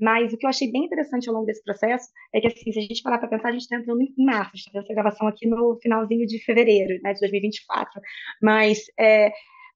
Mas 0.00 0.32
o 0.32 0.38
que 0.38 0.46
eu 0.46 0.50
achei 0.50 0.70
bem 0.70 0.84
interessante 0.84 1.28
ao 1.28 1.34
longo 1.34 1.46
desse 1.46 1.62
processo 1.62 2.08
é 2.32 2.40
que, 2.40 2.46
assim, 2.46 2.72
se 2.72 2.78
a 2.78 2.82
gente 2.82 3.02
parar 3.02 3.18
para 3.18 3.28
pensar, 3.28 3.48
a 3.48 3.52
gente 3.52 3.62
está 3.62 3.76
entrando 3.76 4.02
em 4.02 4.24
março, 4.24 4.52
a 4.54 4.56
gente 4.56 4.66
está 4.66 4.80
essa 4.80 4.94
gravação 4.94 5.26
aqui 5.26 5.46
no 5.48 5.78
finalzinho 5.82 6.26
de 6.26 6.38
fevereiro, 6.44 7.00
né, 7.02 7.12
de 7.12 7.20
2024. 7.20 8.00
Mas 8.42 8.84
é, 8.98 9.32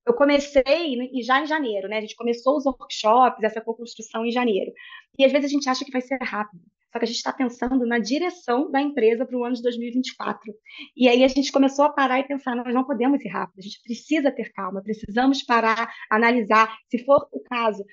eu 0.09 0.15
comecei 0.15 0.97
já 1.23 1.43
em 1.43 1.47
janeiro, 1.47 1.87
né? 1.87 1.99
A 1.99 2.01
gente 2.01 2.17
começou 2.17 2.57
os 2.57 2.65
workshops, 2.65 3.45
essa 3.45 3.61
co-construção 3.61 4.25
em 4.25 4.33
janeiro. 4.33 4.73
E 5.19 5.25
às 5.25 5.31
vezes 5.31 5.51
a 5.51 5.53
gente 5.53 5.69
acha 5.69 5.85
que 5.85 5.93
vai 5.93 6.01
ser 6.01 6.19
rápido. 6.23 6.63
só 6.91 6.99
que 6.99 7.05
a 7.05 7.07
gente 7.07 7.17
está 7.17 7.33
pensando 7.33 7.85
na 7.87 7.99
direção 7.99 8.71
da 8.71 8.81
empresa 8.81 9.27
para 9.27 9.37
o 9.37 9.45
ano 9.45 9.55
de 9.55 9.63
2024. 9.63 10.55
E 10.97 11.09
aí 11.09 11.23
a 11.23 11.29
gente 11.29 11.53
começou 11.53 11.85
a 11.85 11.93
parar 11.93 12.21
e 12.21 12.27
pensar, 12.27 12.57
nós 12.57 12.73
não 12.73 12.85
podemos 12.85 13.23
ir 13.23 13.29
rápido, 13.29 13.59
a 13.59 13.63
gente 13.63 13.83
precisa 13.83 14.33
ter 14.33 14.51
calma, 14.53 14.83
precisamos 14.83 15.43
parar, 15.43 15.93
analisar, 16.11 16.75
se 16.91 17.05
for 17.05 17.29
o 17.31 17.41
caso, 17.41 17.85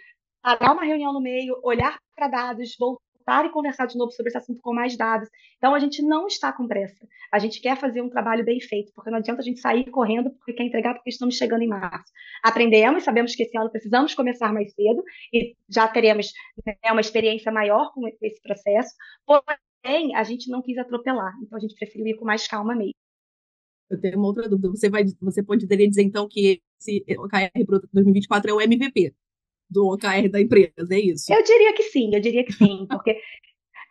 parar 0.41 0.71
uma 0.71 0.85
reunião 0.85 1.11
no 1.11 1.21
meio, 1.21 1.59
olhar 1.63 1.99
para 2.15 2.29
dados, 2.29 2.75
voltar 2.79 3.04
voltar 3.25 3.45
e 3.45 3.49
conversar 3.49 3.87
de 3.87 3.97
novo 3.97 4.11
sobre 4.11 4.29
esse 4.29 4.37
assunto 4.37 4.61
com 4.61 4.73
mais 4.73 4.95
dados. 4.95 5.27
Então, 5.57 5.73
a 5.73 5.79
gente 5.79 6.01
não 6.01 6.27
está 6.27 6.53
com 6.53 6.67
pressa. 6.67 7.07
A 7.31 7.39
gente 7.39 7.59
quer 7.59 7.77
fazer 7.77 8.01
um 8.01 8.09
trabalho 8.09 8.45
bem 8.45 8.59
feito, 8.61 8.91
porque 8.93 9.09
não 9.09 9.17
adianta 9.17 9.41
a 9.41 9.43
gente 9.43 9.59
sair 9.59 9.89
correndo 9.89 10.29
porque 10.31 10.53
quer 10.53 10.63
entregar 10.63 10.93
porque 10.93 11.09
estamos 11.09 11.35
chegando 11.35 11.63
em 11.63 11.67
março. 11.67 12.11
Aprendemos, 12.43 13.03
sabemos 13.03 13.35
que 13.35 13.43
esse 13.43 13.57
ano 13.57 13.69
precisamos 13.69 14.13
começar 14.13 14.53
mais 14.53 14.71
cedo 14.73 15.03
e 15.33 15.55
já 15.67 15.87
teremos 15.87 16.31
né, 16.65 16.75
uma 16.91 17.01
experiência 17.01 17.51
maior 17.51 17.91
com 17.93 18.07
esse 18.21 18.41
processo, 18.41 18.93
porém, 19.25 20.15
a 20.15 20.23
gente 20.23 20.49
não 20.49 20.61
quis 20.61 20.77
atropelar, 20.77 21.33
então 21.41 21.57
a 21.57 21.61
gente 21.61 21.75
preferiu 21.75 22.07
ir 22.07 22.15
com 22.15 22.25
mais 22.25 22.47
calma 22.47 22.75
mesmo. 22.75 22.93
Eu 23.89 23.99
tenho 23.99 24.17
uma 24.17 24.27
outra 24.27 24.49
dúvida. 24.49 24.69
Você, 24.69 24.89
vai, 24.89 25.03
você 25.21 25.43
poderia 25.43 25.87
dizer, 25.87 26.01
então, 26.01 26.27
que 26.27 26.59
esse 26.79 27.05
OKR 27.19 27.65
para 27.67 27.79
2024 27.93 28.49
é 28.49 28.53
o 28.53 28.61
MVP? 28.61 29.13
Do 29.69 29.93
OKR 29.93 30.29
da 30.29 30.41
empresa, 30.41 30.73
é 30.91 30.99
isso? 30.99 31.31
Eu 31.33 31.43
diria 31.43 31.73
que 31.73 31.83
sim, 31.83 32.13
eu 32.13 32.19
diria 32.19 32.43
que 32.43 32.53
sim, 32.53 32.85
porque 32.89 33.19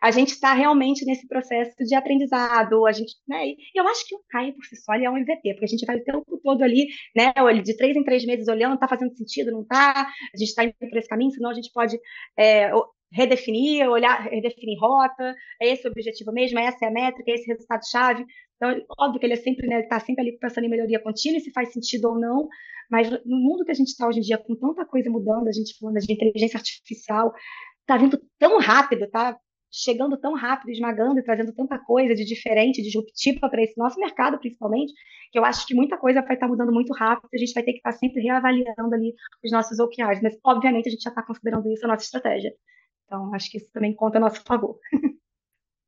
a 0.01 0.11
gente 0.11 0.29
está 0.29 0.53
realmente 0.53 1.05
nesse 1.05 1.27
processo 1.27 1.75
de 1.79 1.95
aprendizado, 1.95 2.85
a 2.85 2.91
gente, 2.91 3.15
né, 3.27 3.47
e 3.47 3.57
eu 3.75 3.87
acho 3.87 4.05
que 4.07 4.15
o 4.15 4.19
OKR 4.19 4.53
por 4.53 4.65
si 4.65 4.75
só 4.75 4.93
é 4.93 5.09
um 5.09 5.17
MVP, 5.17 5.53
porque 5.53 5.65
a 5.65 5.67
gente 5.67 5.85
vai 5.85 5.97
o 5.97 6.03
tempo 6.03 6.39
todo 6.43 6.61
ali, 6.63 6.87
né, 7.15 7.33
de 7.63 7.75
três 7.75 7.95
em 7.95 8.03
três 8.03 8.25
meses 8.25 8.47
olhando, 8.47 8.75
está 8.75 8.87
fazendo 8.87 9.15
sentido, 9.15 9.51
não 9.51 9.61
está, 9.61 10.01
a 10.01 10.37
gente 10.37 10.49
está 10.49 10.63
indo 10.63 10.73
por 10.77 10.97
esse 10.97 11.07
caminho, 11.07 11.31
senão 11.31 11.49
a 11.49 11.53
gente 11.53 11.71
pode 11.73 11.97
é, 12.37 12.71
redefinir, 13.15 13.89
olhar, 13.89 14.27
redefinir 14.29 14.77
rota, 14.79 15.33
é 15.61 15.71
esse 15.71 15.87
o 15.87 15.91
objetivo 15.91 16.31
mesmo, 16.33 16.59
essa 16.59 16.85
é 16.85 16.87
a 16.89 16.91
métrica, 16.91 17.31
é 17.31 17.35
esse 17.35 17.47
resultado-chave, 17.47 18.25
então, 18.55 18.75
óbvio 18.99 19.19
que 19.19 19.25
ele 19.25 19.33
é 19.33 19.37
sempre, 19.37 19.67
né, 19.67 19.81
está 19.81 19.99
sempre 19.99 20.21
ali 20.21 20.37
pensando 20.37 20.65
em 20.65 20.69
melhoria 20.69 21.01
contínua, 21.01 21.39
se 21.39 21.51
faz 21.51 21.71
sentido 21.73 22.09
ou 22.09 22.19
não, 22.19 22.47
mas 22.89 23.09
no 23.25 23.37
mundo 23.37 23.65
que 23.65 23.71
a 23.71 23.75
gente 23.75 23.87
está 23.87 24.07
hoje 24.07 24.19
em 24.19 24.21
dia, 24.21 24.37
com 24.37 24.55
tanta 24.55 24.85
coisa 24.85 25.09
mudando, 25.09 25.47
a 25.47 25.51
gente 25.51 25.77
falando 25.79 25.97
de 25.99 26.13
inteligência 26.13 26.57
artificial, 26.57 27.33
está 27.81 27.97
vindo 27.97 28.19
tão 28.37 28.59
rápido, 28.59 29.09
tá 29.09 29.37
chegando 29.71 30.17
tão 30.17 30.33
rápido, 30.33 30.71
esmagando 30.71 31.19
e 31.19 31.23
trazendo 31.23 31.53
tanta 31.53 31.77
coisa 31.77 32.15
de 32.15 32.23
diferente, 32.23 32.81
disruptiva 32.81 33.49
para 33.49 33.61
esse 33.61 33.77
nosso 33.77 33.99
mercado, 33.99 34.39
principalmente, 34.39 34.93
que 35.31 35.37
eu 35.37 35.43
acho 35.43 35.67
que 35.67 35.75
muita 35.75 35.97
coisa 35.97 36.21
vai 36.21 36.35
estar 36.35 36.47
tá 36.47 36.51
mudando 36.51 36.71
muito 36.71 36.93
rápido, 36.93 37.29
a 37.33 37.37
gente 37.37 37.53
vai 37.53 37.63
ter 37.63 37.73
que 37.73 37.79
estar 37.79 37.91
tá 37.91 37.97
sempre 37.97 38.21
reavaliando 38.21 38.93
ali 38.93 39.13
os 39.43 39.51
nossos 39.51 39.77
OKRs, 39.79 40.21
mas 40.21 40.37
obviamente 40.45 40.87
a 40.87 40.91
gente 40.91 41.03
já 41.03 41.09
está 41.09 41.23
considerando 41.23 41.69
isso 41.71 41.83
a 41.85 41.89
nossa 41.89 42.05
estratégia. 42.05 42.53
Então, 43.05 43.33
acho 43.33 43.49
que 43.49 43.57
isso 43.57 43.71
também 43.71 43.93
conta 43.93 44.17
a 44.17 44.21
nosso 44.21 44.41
favor. 44.43 44.79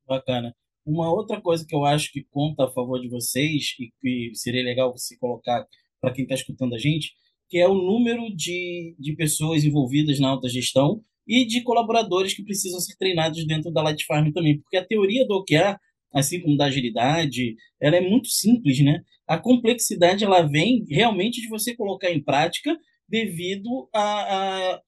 Bacana. 0.07 0.55
Uma 0.85 1.11
outra 1.11 1.41
coisa 1.41 1.65
que 1.67 1.75
eu 1.75 1.83
acho 1.83 2.11
que 2.11 2.23
conta 2.23 2.65
a 2.65 2.71
favor 2.71 2.99
de 3.01 3.09
vocês 3.09 3.75
e 3.79 3.91
que 3.99 4.31
seria 4.35 4.63
legal 4.63 4.91
você 4.91 5.17
colocar 5.17 5.67
para 5.99 6.13
quem 6.13 6.23
está 6.23 6.35
escutando 6.35 6.75
a 6.75 6.77
gente, 6.77 7.13
que 7.49 7.57
é 7.57 7.67
o 7.67 7.73
número 7.73 8.33
de, 8.33 8.95
de 8.97 9.15
pessoas 9.15 9.63
envolvidas 9.63 10.19
na 10.19 10.29
alta 10.29 10.47
gestão 10.47 11.01
e 11.27 11.45
de 11.45 11.61
colaboradores 11.61 12.33
que 12.33 12.43
precisam 12.43 12.79
ser 12.79 12.95
treinados 12.95 13.45
dentro 13.45 13.71
da 13.71 13.81
Light 13.81 14.05
Farm 14.05 14.31
também, 14.31 14.59
porque 14.59 14.77
a 14.77 14.85
teoria 14.85 15.27
do 15.27 15.35
OKR, 15.35 15.77
assim 16.13 16.39
como 16.41 16.55
da 16.55 16.65
agilidade, 16.65 17.55
ela 17.81 17.97
é 17.97 18.01
muito 18.01 18.29
simples, 18.29 18.79
né? 18.79 19.01
A 19.27 19.37
complexidade 19.37 20.23
ela 20.23 20.41
vem 20.41 20.85
realmente 20.89 21.41
de 21.41 21.49
você 21.49 21.75
colocar 21.75 22.09
em 22.09 22.23
prática 22.23 22.77
devido 23.09 23.89
a, 23.93 24.73
a 24.73 24.81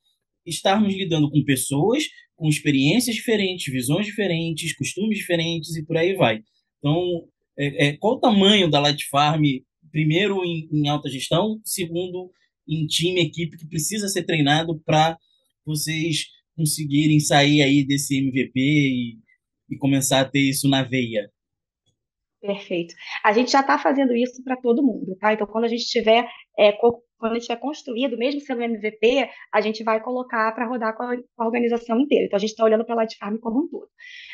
estarmos 0.50 0.94
lidando 0.94 1.30
com 1.30 1.44
pessoas 1.44 2.04
com 2.40 2.48
experiências 2.48 3.16
diferentes, 3.18 3.72
visões 3.72 4.06
diferentes, 4.06 4.74
costumes 4.74 5.18
diferentes 5.18 5.76
e 5.76 5.86
por 5.86 5.98
aí 5.98 6.16
vai. 6.16 6.42
Então, 6.78 7.28
é, 7.58 7.88
é, 7.88 7.98
qual 7.98 8.16
o 8.16 8.20
tamanho 8.20 8.70
da 8.70 8.80
Light 8.80 9.06
Farm 9.10 9.44
primeiro 9.92 10.44
em, 10.46 10.70
em 10.72 10.88
alta 10.88 11.10
gestão, 11.10 11.60
segundo 11.66 12.32
em 12.68 12.88
time, 12.88 13.22
equipe 13.22 13.58
que 13.58 13.68
precisa 13.68 14.08
ser 14.08 14.24
treinado 14.24 14.80
para 14.86 15.18
vocês 15.66 16.28
conseguirem 16.56 17.20
sair 17.20 17.62
aí 17.62 17.86
desse 17.86 18.18
MVP 18.18 18.52
e, 18.56 19.18
e 19.70 19.78
começar 19.78 20.22
a 20.22 20.30
ter 20.30 20.40
isso 20.40 20.70
na 20.70 20.84
veia. 20.84 21.30
Perfeito. 22.42 22.96
A 23.24 23.34
gente 23.34 23.52
já 23.52 23.60
está 23.60 23.78
fazendo 23.78 24.16
isso 24.16 24.42
para 24.44 24.56
todo 24.56 24.86
mundo, 24.86 25.18
tá? 25.20 25.34
Então, 25.34 25.46
quando 25.46 25.66
a 25.66 25.68
gente 25.68 25.86
tiver, 25.86 26.26
é, 26.58 26.72
quando 27.20 27.34
a 27.34 27.36
gente 27.36 27.48
tiver 27.48 27.60
construído, 27.60 28.18
mesmo 28.18 28.40
sendo 28.40 28.64
MVP, 28.64 29.30
a 29.54 29.62
gente 29.62 29.84
vai 29.84 30.02
colocar 30.02 30.52
para 30.54 30.66
rodar 30.66 30.96
com 30.96 31.04
a, 31.04 31.18
com 31.18 31.44
a, 31.44 31.46
organização 31.46 32.00
inteira. 32.00 32.26
Então, 32.26 32.38
a 32.38 32.40
gente 32.40 32.52
está 32.52 32.64
olhando 32.64 32.86
para 32.86 32.96
a 32.96 32.98
Light 32.98 33.18
Farm 33.18 33.38
como 33.38 33.66
um 33.66 33.68
todo. 33.68 33.90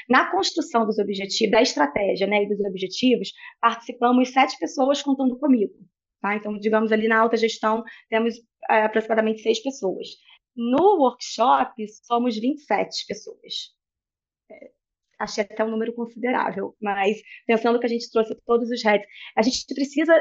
Na 0.08 0.32
construção 0.32 0.86
dos 0.86 1.00
objetivos, 1.00 1.52
da 1.52 1.62
estratégia, 1.62 2.28
né, 2.28 2.44
e 2.44 2.48
dos 2.48 2.60
objetivos, 2.62 3.34
participamos 3.60 4.32
sete 4.32 4.58
pessoas 4.60 5.02
contando 5.02 5.38
comigo, 5.40 5.74
tá? 6.22 6.36
Então, 6.36 6.58
digamos 6.60 6.92
ali 6.92 7.08
na 7.08 7.20
alta 7.20 7.36
gestão, 7.36 7.84
temos 8.08 8.36
é, 8.70 8.84
aproximadamente 8.84 9.42
seis 9.42 9.62
pessoas. 9.62 10.08
No 10.56 10.98
workshop, 11.00 11.74
somos 12.06 12.38
27 12.40 13.06
pessoas. 13.08 13.74
É, 14.50 14.72
achei 15.20 15.44
até 15.44 15.64
um 15.64 15.72
número 15.72 15.94
considerável, 15.94 16.76
mas 16.80 17.18
pensando 17.48 17.80
que 17.80 17.86
a 17.88 17.90
gente 17.90 18.10
trouxe 18.12 18.36
todos 18.46 18.70
os 18.70 18.84
heads, 18.84 19.08
a 19.36 19.42
gente 19.42 19.66
precisa 19.74 20.14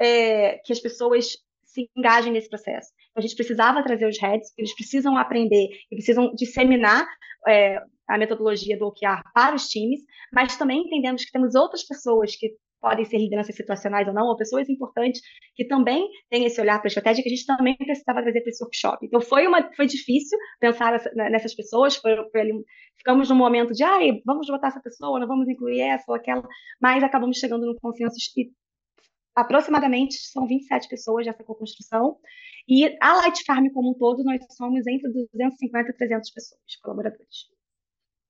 é, 0.00 0.58
que 0.64 0.72
as 0.72 0.80
pessoas 0.80 1.36
se 1.68 1.88
engajem 1.96 2.32
nesse 2.32 2.48
processo. 2.48 2.88
Então, 3.10 3.20
a 3.20 3.20
gente 3.20 3.36
precisava 3.36 3.82
trazer 3.82 4.06
os 4.06 4.20
heads, 4.20 4.52
eles 4.56 4.74
precisam 4.74 5.16
aprender 5.16 5.68
e 5.90 5.96
precisam 5.96 6.32
disseminar 6.34 7.06
é, 7.46 7.78
a 8.08 8.18
metodologia 8.18 8.78
do 8.78 8.86
OKR 8.86 9.22
para 9.34 9.54
os 9.54 9.68
times, 9.68 10.00
mas 10.32 10.56
também 10.56 10.82
entendemos 10.82 11.24
que 11.24 11.30
temos 11.30 11.54
outras 11.54 11.86
pessoas 11.86 12.34
que 12.34 12.50
podem 12.80 13.04
ser 13.04 13.18
lideranças 13.18 13.54
situacionais 13.56 14.06
ou 14.06 14.14
não, 14.14 14.26
ou 14.26 14.36
pessoas 14.36 14.68
importantes 14.68 15.20
que 15.54 15.66
também 15.66 16.08
têm 16.30 16.44
esse 16.44 16.60
olhar 16.60 16.78
para 16.78 16.86
a 16.86 16.88
estratégia 16.88 17.22
que 17.22 17.28
a 17.28 17.34
gente 17.34 17.44
também 17.44 17.76
precisava 17.76 18.22
trazer 18.22 18.40
para 18.40 18.50
esse 18.50 18.62
workshop. 18.62 19.04
Então 19.04 19.20
foi 19.20 19.46
uma 19.46 19.68
foi 19.74 19.86
difícil 19.86 20.38
pensar 20.60 20.92
né, 21.14 21.28
nessas 21.28 21.54
pessoas, 21.54 21.96
foi, 21.96 22.14
foi 22.30 22.50
ficamos 22.96 23.28
num 23.28 23.36
momento 23.36 23.72
de, 23.72 23.82
ai, 23.82 24.22
vamos 24.24 24.46
botar 24.46 24.68
essa 24.68 24.80
pessoa, 24.80 25.18
não 25.18 25.26
vamos 25.26 25.48
incluir 25.48 25.80
essa 25.80 26.04
ou 26.08 26.14
aquela, 26.14 26.46
mas 26.80 27.02
acabamos 27.02 27.38
chegando 27.38 27.66
num 27.66 27.74
consenso 27.74 28.14
e 28.36 28.50
aproximadamente 29.40 30.14
são 30.14 30.46
27 30.46 30.88
pessoas 30.88 31.26
nessa 31.26 31.44
co-construção, 31.44 32.16
e 32.68 32.96
a 33.00 33.16
Light 33.16 33.42
Farm 33.44 33.66
como 33.72 33.92
um 33.92 33.94
todo, 33.94 34.22
nós 34.22 34.40
somos 34.56 34.86
entre 34.86 35.10
250 35.10 35.90
e 35.90 35.96
300 35.96 36.30
pessoas, 36.30 36.60
colaboradores. 36.82 37.46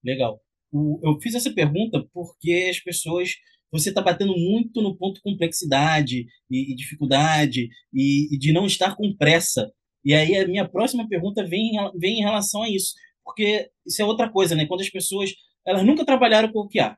Legal. 0.05 0.41
Eu 0.73 1.19
fiz 1.21 1.35
essa 1.35 1.53
pergunta 1.53 2.07
porque 2.13 2.69
as 2.71 2.79
pessoas 2.79 3.31
você 3.71 3.91
está 3.91 4.01
batendo 4.01 4.35
muito 4.35 4.81
no 4.81 4.97
ponto 4.97 5.21
complexidade 5.21 6.27
e, 6.51 6.73
e 6.73 6.75
dificuldade 6.75 7.69
e, 7.93 8.35
e, 8.35 8.39
de 8.39 8.53
não 8.53 8.65
estar 8.65 8.97
com 8.97 9.15
pressa. 9.15 9.71
E 10.05 10.15
aí 10.15 10.37
a 10.37 10.47
minha 10.47 10.67
próxima 10.67 11.07
pergunta 11.07 11.45
vem, 11.47 11.73
vem 11.97 12.21
em 12.21 12.23
relação 12.23 12.63
a 12.63 12.71
isso, 12.71 12.95
porque 13.25 13.71
isso 13.87 14.01
é 14.01 14.05
outra 14.05 14.31
coisa, 14.31 14.55
né? 14.55 14.67
Quando 14.67 14.81
as 14.81 14.91
pessoas 14.91 15.33
elas 15.67 15.85
nunca 15.85 16.05
trabalharam 16.05 16.51
com 16.51 16.61
o 16.61 16.69
que 16.69 16.81
há, 16.81 16.97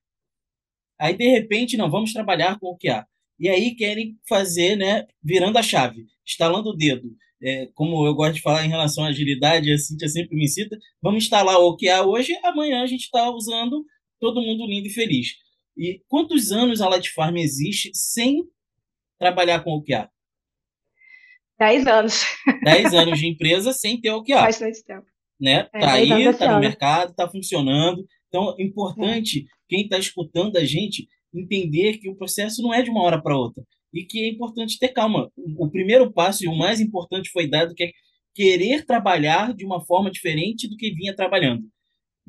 aí 0.99 1.17
de 1.17 1.29
repente 1.29 1.76
não 1.76 1.90
vamos 1.90 2.12
trabalhar 2.12 2.59
com 2.61 2.69
o 2.69 2.76
que 2.76 2.88
há, 2.88 3.05
e 3.40 3.49
aí 3.49 3.75
querem 3.75 4.18
fazer, 4.28 4.76
né? 4.76 5.06
Virando 5.23 5.56
a 5.56 5.62
chave, 5.62 6.04
instalando 6.26 6.68
o 6.68 6.76
dedo. 6.76 7.11
É, 7.42 7.70
como 7.75 8.06
eu 8.06 8.14
gosto 8.14 8.35
de 8.35 8.42
falar 8.42 8.66
em 8.66 8.68
relação 8.68 9.02
à 9.02 9.09
agilidade, 9.09 9.73
a 9.73 9.78
Cintia 9.78 10.09
sempre 10.09 10.37
me 10.37 10.47
cita, 10.47 10.78
vamos 11.02 11.25
instalar 11.25 11.56
o 11.56 11.75
que 11.75 11.88
há 11.88 12.04
hoje, 12.04 12.38
amanhã 12.44 12.82
a 12.82 12.87
gente 12.87 13.04
está 13.04 13.30
usando 13.30 13.82
todo 14.20 14.42
mundo 14.42 14.66
lindo 14.66 14.88
e 14.88 14.92
feliz. 14.92 15.28
E 15.75 16.02
quantos 16.06 16.52
anos 16.52 16.82
a 16.82 16.88
Light 16.90 17.09
Farm 17.14 17.38
existe 17.38 17.90
sem 17.94 18.44
trabalhar 19.18 19.64
com 19.64 19.70
o 19.70 19.82
que 19.82 19.94
há? 19.94 20.11
Dez 21.59 21.87
anos. 21.87 22.25
Dez 22.62 22.92
anos 22.92 23.18
de 23.18 23.26
empresa 23.28 23.73
sem 23.73 23.99
ter 23.99 24.11
o 24.11 24.23
que 24.23 24.35
há. 24.35 24.42
Bastante 24.42 24.85
tempo. 24.85 25.06
Né? 25.40 25.66
É, 25.73 25.80
tá 25.80 25.92
aí, 25.92 26.35
tá 26.37 26.52
no 26.52 26.61
mercado, 26.61 27.14
tá 27.14 27.26
funcionando. 27.26 28.06
Então, 28.28 28.54
é 28.59 28.62
importante, 28.62 29.40
é. 29.40 29.44
quem 29.68 29.82
está 29.82 29.99
escutando 29.99 30.56
a 30.59 30.64
gente, 30.64 31.09
entender 31.34 31.99
que 31.99 32.08
o 32.08 32.16
processo 32.16 32.62
não 32.62 32.75
é 32.75 32.82
de 32.82 32.90
uma 32.90 33.02
hora 33.02 33.20
para 33.22 33.37
outra. 33.37 33.62
E 33.92 34.04
que 34.04 34.20
é 34.20 34.28
importante 34.28 34.78
ter 34.78 34.88
calma. 34.88 35.30
O 35.58 35.68
primeiro 35.70 36.12
passo 36.12 36.44
e 36.44 36.49
o 36.49 36.56
mais 36.56 36.80
importante 36.80 37.30
foi 37.30 37.49
dado, 37.49 37.75
que 37.75 37.84
é 37.84 37.90
querer 38.34 38.87
trabalhar 38.87 39.54
de 39.54 39.64
uma 39.64 39.84
forma 39.84 40.10
diferente 40.10 40.68
do 40.68 40.76
que 40.76 40.94
vinha 40.94 41.14
trabalhando 41.14 41.64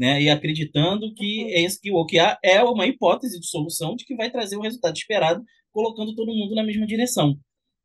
né? 0.02 0.20
E 0.20 0.30
acreditando 0.30 1.14
que 1.14 1.44
é 1.54 1.62
esse 1.62 1.80
que 1.80 1.92
o 1.92 1.96
OKR 1.96 2.38
é 2.44 2.64
uma 2.64 2.88
hipótese 2.88 3.40
de 3.40 3.48
solução 3.48 3.96
de 3.96 4.04
que 4.04 4.16
vai 4.16 4.32
trazer 4.32 4.58
o 4.58 4.62
resultado 4.62 4.96
esperado, 4.96 5.44
colocando 5.72 6.16
todo 6.16 6.34
mundo 6.34 6.56
na 6.56 6.64
mesma 6.64 6.88
direção. 6.88 7.38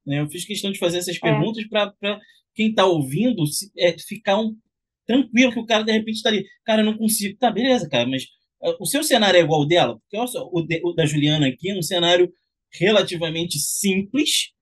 Né? 0.06 0.20
Eu 0.20 0.28
fiz 0.28 0.46
questão 0.46 0.72
de 0.72 0.78
fazer 0.78 0.96
essas 0.96 1.16
é. 1.16 1.20
perguntas 1.20 1.62
é. 1.62 1.68
para 1.68 2.18
quem 2.54 2.70
está 2.70 2.86
ouvindo 2.86 3.44
é, 3.78 3.98
ficar 3.98 4.40
um, 4.40 4.56
tranquilo 5.06 5.52
que 5.52 5.58
o 5.58 5.66
cara 5.66 5.84
de 5.84 5.92
repente 5.92 6.16
está 6.16 6.30
ali, 6.30 6.42
cara, 6.64 6.80
eu 6.80 6.86
não 6.86 6.96
consigo, 6.96 7.36
tá 7.38 7.50
beleza, 7.50 7.86
cara, 7.86 8.08
mas 8.08 8.24
o 8.60 8.86
seu 8.86 9.02
cenário 9.02 9.38
é 9.38 9.42
igual 9.42 9.62
ao 9.62 9.68
dela, 9.68 9.98
porque 9.98 10.16
o, 10.16 10.90
o 10.90 10.92
da 10.92 11.06
Juliana 11.06 11.48
aqui 11.48 11.70
é 11.70 11.78
um 11.78 11.82
cenário 11.82 12.32
relativamente 12.72 13.58
simples, 13.58 14.52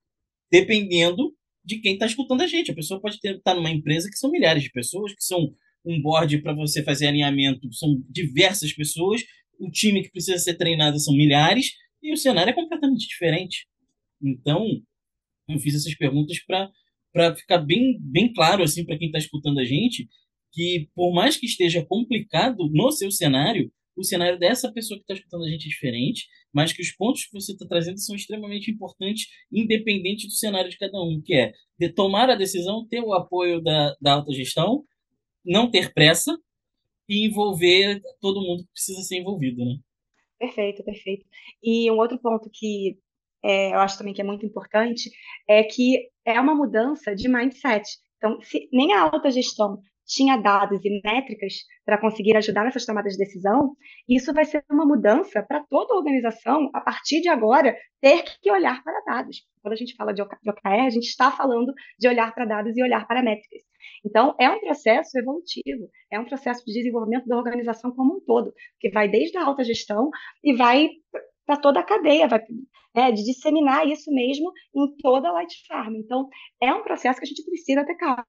dependendo 0.51 1.35
de 1.65 1.81
quem 1.81 1.95
está 1.95 2.07
escutando 2.07 2.43
a 2.43 2.47
gente. 2.47 2.71
A 2.71 2.75
pessoa 2.75 3.01
pode 3.01 3.19
estar 3.23 3.55
numa 3.55 3.71
empresa 3.71 4.09
que 4.11 4.19
são 4.19 4.31
milhares 4.31 4.63
de 4.63 4.71
pessoas, 4.71 5.13
que 5.15 5.25
são 5.25 5.55
um 5.85 6.01
board 6.01 6.41
para 6.43 6.55
você 6.55 6.83
fazer 6.83 7.07
alinhamento 7.07 7.73
são 7.73 8.03
diversas 8.09 8.73
pessoas, 8.73 9.23
o 9.59 9.71
time 9.71 10.03
que 10.03 10.11
precisa 10.11 10.39
ser 10.39 10.55
treinado 10.55 10.99
são 10.99 11.15
milhares, 11.15 11.73
e 12.03 12.13
o 12.13 12.17
cenário 12.17 12.51
é 12.51 12.55
completamente 12.55 13.07
diferente. 13.07 13.67
Então, 14.23 14.65
eu 15.49 15.59
fiz 15.59 15.75
essas 15.75 15.95
perguntas 15.95 16.39
para 17.13 17.37
ficar 17.37 17.59
bem, 17.59 17.99
bem 18.01 18.33
claro 18.33 18.63
assim 18.63 18.85
para 18.85 18.99
quem 18.99 19.09
está 19.09 19.19
escutando 19.19 19.59
a 19.59 19.65
gente 19.65 20.09
que 20.53 20.89
por 20.95 21.13
mais 21.13 21.37
que 21.37 21.47
esteja 21.47 21.85
complicado 21.85 22.71
no 22.71 22.93
seu 22.93 23.11
cenário, 23.11 23.71
o 23.97 24.05
cenário 24.05 24.39
dessa 24.39 24.73
pessoa 24.73 24.99
que 24.99 25.05
está 25.05 25.15
escutando 25.15 25.45
a 25.45 25.49
gente 25.49 25.67
é 25.67 25.69
diferente, 25.69 26.27
mas 26.53 26.73
que 26.73 26.83
os 26.83 26.93
pontos 26.93 27.25
que 27.25 27.33
você 27.33 27.53
está 27.53 27.67
trazendo 27.67 27.99
são 27.99 28.15
extremamente 28.15 28.71
importantes, 28.71 29.29
independente 29.53 30.27
do 30.27 30.33
cenário 30.33 30.71
de 30.71 30.79
cada 30.79 31.01
um, 31.01 31.21
que 31.25 31.35
é 31.35 31.53
de 31.79 31.89
tomar 31.89 32.31
a 32.31 32.35
decisão, 32.35 32.87
ter 32.87 33.01
o 33.01 33.15
apoio 33.15 33.61
da, 33.63 33.95
da 34.01 34.15
alta 34.15 34.33
gestão, 34.33 34.85
não 35.45 35.71
ter 35.71 35.93
pressa 35.93 36.37
e 37.09 37.27
envolver 37.27 38.01
todo 38.21 38.41
mundo 38.41 38.65
que 38.65 38.73
precisa 38.73 39.03
ser 39.03 39.19
envolvido, 39.19 39.65
né? 39.65 39.77
Perfeito, 40.39 40.83
perfeito. 40.83 41.25
E 41.63 41.91
um 41.91 41.99
outro 41.99 42.19
ponto 42.19 42.51
que 42.51 42.99
é, 43.43 43.75
eu 43.75 43.79
acho 43.79 43.99
também 43.99 44.15
que 44.15 44.23
é 44.23 44.25
muito 44.25 44.45
importante 44.47 45.11
é 45.47 45.63
que 45.63 46.09
é 46.25 46.41
uma 46.41 46.55
mudança 46.55 47.15
de 47.15 47.29
mindset. 47.29 47.85
Então, 48.17 48.41
se 48.41 48.69
nem 48.73 48.93
a 48.95 49.03
alta 49.03 49.31
gestão 49.31 49.83
tinha 50.07 50.37
dados 50.37 50.85
e 50.85 51.01
métricas 51.03 51.55
para 51.85 51.99
conseguir 51.99 52.37
ajudar 52.37 52.65
nessas 52.65 52.85
tomadas 52.85 53.13
de 53.13 53.19
decisão, 53.19 53.75
isso 54.09 54.33
vai 54.33 54.45
ser 54.45 54.65
uma 54.71 54.85
mudança 54.85 55.43
para 55.43 55.65
toda 55.69 55.95
a 55.95 55.97
organização, 55.97 56.71
a 56.75 56.81
partir 56.81 57.21
de 57.21 57.29
agora, 57.29 57.77
ter 58.01 58.23
que 58.41 58.51
olhar 58.51 58.83
para 58.83 59.01
dados. 59.07 59.43
Quando 59.63 59.73
a 59.73 59.77
gente 59.77 59.95
fala 59.97 60.13
de 60.13 60.23
OKR, 60.23 60.87
a 60.87 60.91
gente 60.91 61.07
está 61.07 61.31
falando 61.31 61.73
de 61.99 62.09
olhar 62.09 62.35
para 62.35 62.45
dados 62.45 62.77
e 62.77 62.83
olhar 62.83 63.07
para 63.07 63.23
métricas. 63.23 63.63
Então, 64.05 64.35
é 64.39 64.49
um 64.51 64.61
processo 64.61 65.19
evolutivo, 65.19 65.89
é 66.11 66.19
um 66.19 66.25
processo 66.25 66.65
de 66.65 66.73
desenvolvimento 66.73 67.27
da 67.27 67.37
organização 67.37 67.91
como 67.95 68.17
um 68.17 68.21
todo, 68.21 68.53
que 68.79 68.91
vai 68.91 69.09
desde 69.09 69.39
a 69.39 69.45
alta 69.45 69.65
gestão 69.65 70.11
e 70.43 70.55
vai 70.55 70.89
para 71.47 71.57
toda 71.57 71.81
a 71.81 71.85
cadeia, 71.85 72.29
vai, 72.29 72.41
é, 72.95 73.11
de 73.11 73.25
disseminar 73.25 73.87
isso 73.87 74.11
mesmo 74.13 74.53
em 74.75 74.97
toda 74.97 75.29
a 75.29 75.33
Light 75.33 75.55
Farm. 75.67 75.97
Então, 75.97 76.29
é 76.61 76.73
um 76.73 76.83
processo 76.83 77.19
que 77.19 77.25
a 77.25 77.29
gente 77.29 77.45
precisa 77.45 77.85
ter 77.85 77.97
calma. 77.97 78.25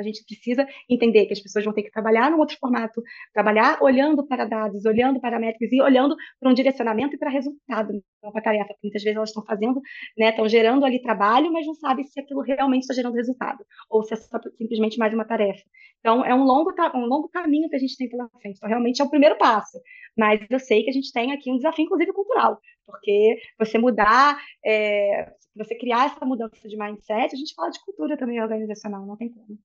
A 0.00 0.04
gente 0.04 0.24
precisa 0.24 0.66
entender 0.88 1.26
que 1.26 1.32
as 1.32 1.40
pessoas 1.40 1.64
vão 1.64 1.74
ter 1.74 1.82
que 1.82 1.90
trabalhar 1.90 2.30
num 2.30 2.38
outro 2.38 2.56
formato, 2.58 3.02
trabalhar 3.32 3.78
olhando 3.82 4.26
para 4.26 4.44
dados, 4.44 4.84
olhando 4.84 5.20
para 5.20 5.38
métricas 5.38 5.72
e 5.72 5.80
olhando 5.80 6.16
para 6.40 6.50
um 6.50 6.54
direcionamento 6.54 7.14
e 7.14 7.18
para 7.18 7.30
resultado, 7.30 7.92
não 8.22 8.32
para 8.32 8.42
tarefa. 8.42 8.74
Muitas 8.82 9.02
vezes 9.02 9.16
elas 9.16 9.30
estão 9.30 9.44
fazendo, 9.44 9.80
né, 10.16 10.30
estão 10.30 10.48
gerando 10.48 10.84
ali 10.84 11.00
trabalho, 11.02 11.52
mas 11.52 11.66
não 11.66 11.74
sabem 11.74 12.04
se 12.04 12.18
aquilo 12.20 12.40
realmente 12.40 12.82
está 12.82 12.94
gerando 12.94 13.14
resultado 13.14 13.64
ou 13.88 14.02
se 14.02 14.14
é 14.14 14.16
só 14.16 14.38
simplesmente 14.56 14.98
mais 14.98 15.12
uma 15.12 15.24
tarefa. 15.24 15.62
Então, 16.00 16.24
é 16.24 16.34
um 16.34 16.44
longo, 16.44 16.72
um 16.94 17.06
longo 17.06 17.28
caminho 17.28 17.68
que 17.68 17.76
a 17.76 17.78
gente 17.78 17.96
tem 17.96 18.08
pela 18.08 18.28
frente. 18.40 18.56
Então, 18.56 18.68
realmente 18.68 19.02
é 19.02 19.04
o 19.04 19.10
primeiro 19.10 19.36
passo. 19.36 19.78
Mas 20.16 20.40
eu 20.50 20.58
sei 20.58 20.82
que 20.82 20.90
a 20.90 20.92
gente 20.92 21.12
tem 21.12 21.32
aqui 21.32 21.50
um 21.50 21.56
desafio, 21.56 21.84
inclusive 21.84 22.12
cultural, 22.12 22.58
porque 22.86 23.38
você 23.58 23.78
mudar, 23.78 24.38
é, 24.64 25.32
você 25.54 25.74
criar 25.76 26.06
essa 26.06 26.24
mudança 26.24 26.68
de 26.68 26.76
mindset, 26.76 27.34
a 27.34 27.38
gente 27.38 27.54
fala 27.54 27.70
de 27.70 27.82
cultura 27.84 28.16
também 28.16 28.40
organizacional, 28.40 29.06
não 29.06 29.16
tem 29.16 29.30
como 29.32 29.58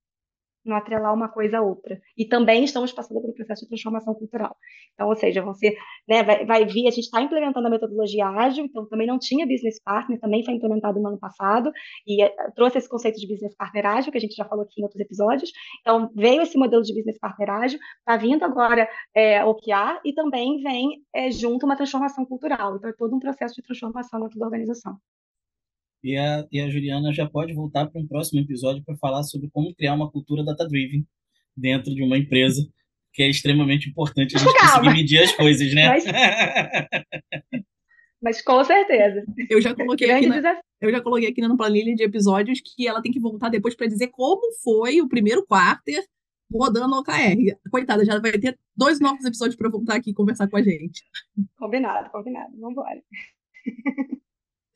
não 0.68 0.76
atrelar 0.76 1.14
uma 1.14 1.28
coisa 1.28 1.58
a 1.58 1.62
outra. 1.62 2.00
E 2.16 2.24
também 2.24 2.64
estamos 2.64 2.92
passando 2.92 3.20
por 3.20 3.30
um 3.30 3.32
processo 3.32 3.62
de 3.62 3.68
transformação 3.68 4.14
cultural. 4.14 4.56
Então, 4.94 5.08
ou 5.08 5.16
seja, 5.16 5.42
você 5.42 5.76
né, 6.08 6.22
vai, 6.22 6.44
vai 6.44 6.64
vir, 6.64 6.86
a 6.86 6.90
gente 6.90 7.04
está 7.04 7.20
implementando 7.20 7.66
a 7.66 7.70
metodologia 7.70 8.26
ágil, 8.26 8.64
então 8.64 8.86
também 8.86 9.06
não 9.06 9.18
tinha 9.18 9.46
business 9.46 9.80
partner, 9.82 10.18
também 10.20 10.44
foi 10.44 10.54
implementado 10.54 11.00
no 11.00 11.08
ano 11.08 11.18
passado, 11.18 11.70
e 12.06 12.22
é, 12.22 12.30
trouxe 12.54 12.78
esse 12.78 12.88
conceito 12.88 13.18
de 13.18 13.26
business 13.26 13.54
partner 13.56 13.86
ágil, 13.86 14.12
que 14.12 14.18
a 14.18 14.20
gente 14.20 14.34
já 14.34 14.44
falou 14.44 14.64
aqui 14.64 14.80
em 14.80 14.84
outros 14.84 15.00
episódios. 15.00 15.50
Então, 15.80 16.10
veio 16.14 16.42
esse 16.42 16.58
modelo 16.58 16.82
de 16.82 16.94
business 16.94 17.18
partner 17.18 17.50
ágil, 17.50 17.78
está 17.98 18.16
vindo 18.16 18.44
agora 18.44 18.88
é, 19.14 19.44
OKR, 19.44 20.00
e 20.04 20.12
também 20.12 20.62
vem 20.62 21.02
é, 21.14 21.30
junto 21.30 21.66
uma 21.66 21.76
transformação 21.76 22.24
cultural. 22.24 22.76
Então, 22.76 22.90
é 22.90 22.92
todo 22.92 23.14
um 23.14 23.20
processo 23.20 23.54
de 23.54 23.62
transformação 23.62 24.20
dentro 24.20 24.38
da 24.38 24.46
organização. 24.46 24.96
E 26.06 26.16
a, 26.16 26.46
e 26.52 26.60
a 26.60 26.70
Juliana 26.70 27.12
já 27.12 27.28
pode 27.28 27.52
voltar 27.52 27.84
para 27.90 28.00
um 28.00 28.06
próximo 28.06 28.40
episódio 28.40 28.80
para 28.84 28.96
falar 28.96 29.24
sobre 29.24 29.50
como 29.50 29.74
criar 29.74 29.92
uma 29.94 30.08
cultura 30.08 30.44
data-driven 30.44 31.04
dentro 31.56 31.92
de 31.92 32.00
uma 32.00 32.16
empresa, 32.16 32.64
que 33.12 33.24
é 33.24 33.28
extremamente 33.28 33.90
importante 33.90 34.36
a 34.36 34.38
gente 34.38 34.54
Calma. 34.54 34.70
conseguir 34.70 34.94
medir 34.94 35.18
as 35.18 35.32
coisas, 35.32 35.74
né? 35.74 35.88
Mas, 35.88 36.04
mas 38.22 38.40
com 38.40 38.62
certeza. 38.62 39.24
Eu 39.50 39.60
já 39.60 39.74
coloquei 39.74 40.08
aqui 40.12 40.28
na, 40.28 40.60
eu 40.80 40.92
já 40.92 41.00
coloquei 41.00 41.28
aqui 41.28 41.40
na 41.40 41.56
planilha 41.56 41.92
de 41.92 42.04
episódios 42.04 42.60
que 42.60 42.86
ela 42.86 43.02
tem 43.02 43.10
que 43.10 43.18
voltar 43.18 43.48
depois 43.48 43.74
para 43.74 43.88
dizer 43.88 44.06
como 44.12 44.54
foi 44.62 45.00
o 45.00 45.08
primeiro 45.08 45.44
quarter 45.44 46.04
rodando 46.54 46.94
o 46.94 47.00
OKR. 47.00 47.58
Coitada, 47.68 48.04
já 48.04 48.20
vai 48.20 48.30
ter 48.38 48.56
dois 48.76 49.00
novos 49.00 49.24
episódios 49.24 49.56
para 49.56 49.68
voltar 49.68 49.96
aqui 49.96 50.10
e 50.10 50.14
conversar 50.14 50.46
com 50.46 50.56
a 50.56 50.62
gente. 50.62 51.02
Combinado, 51.58 52.10
combinado. 52.10 52.52
Vamos 52.60 52.74
embora. 52.74 53.02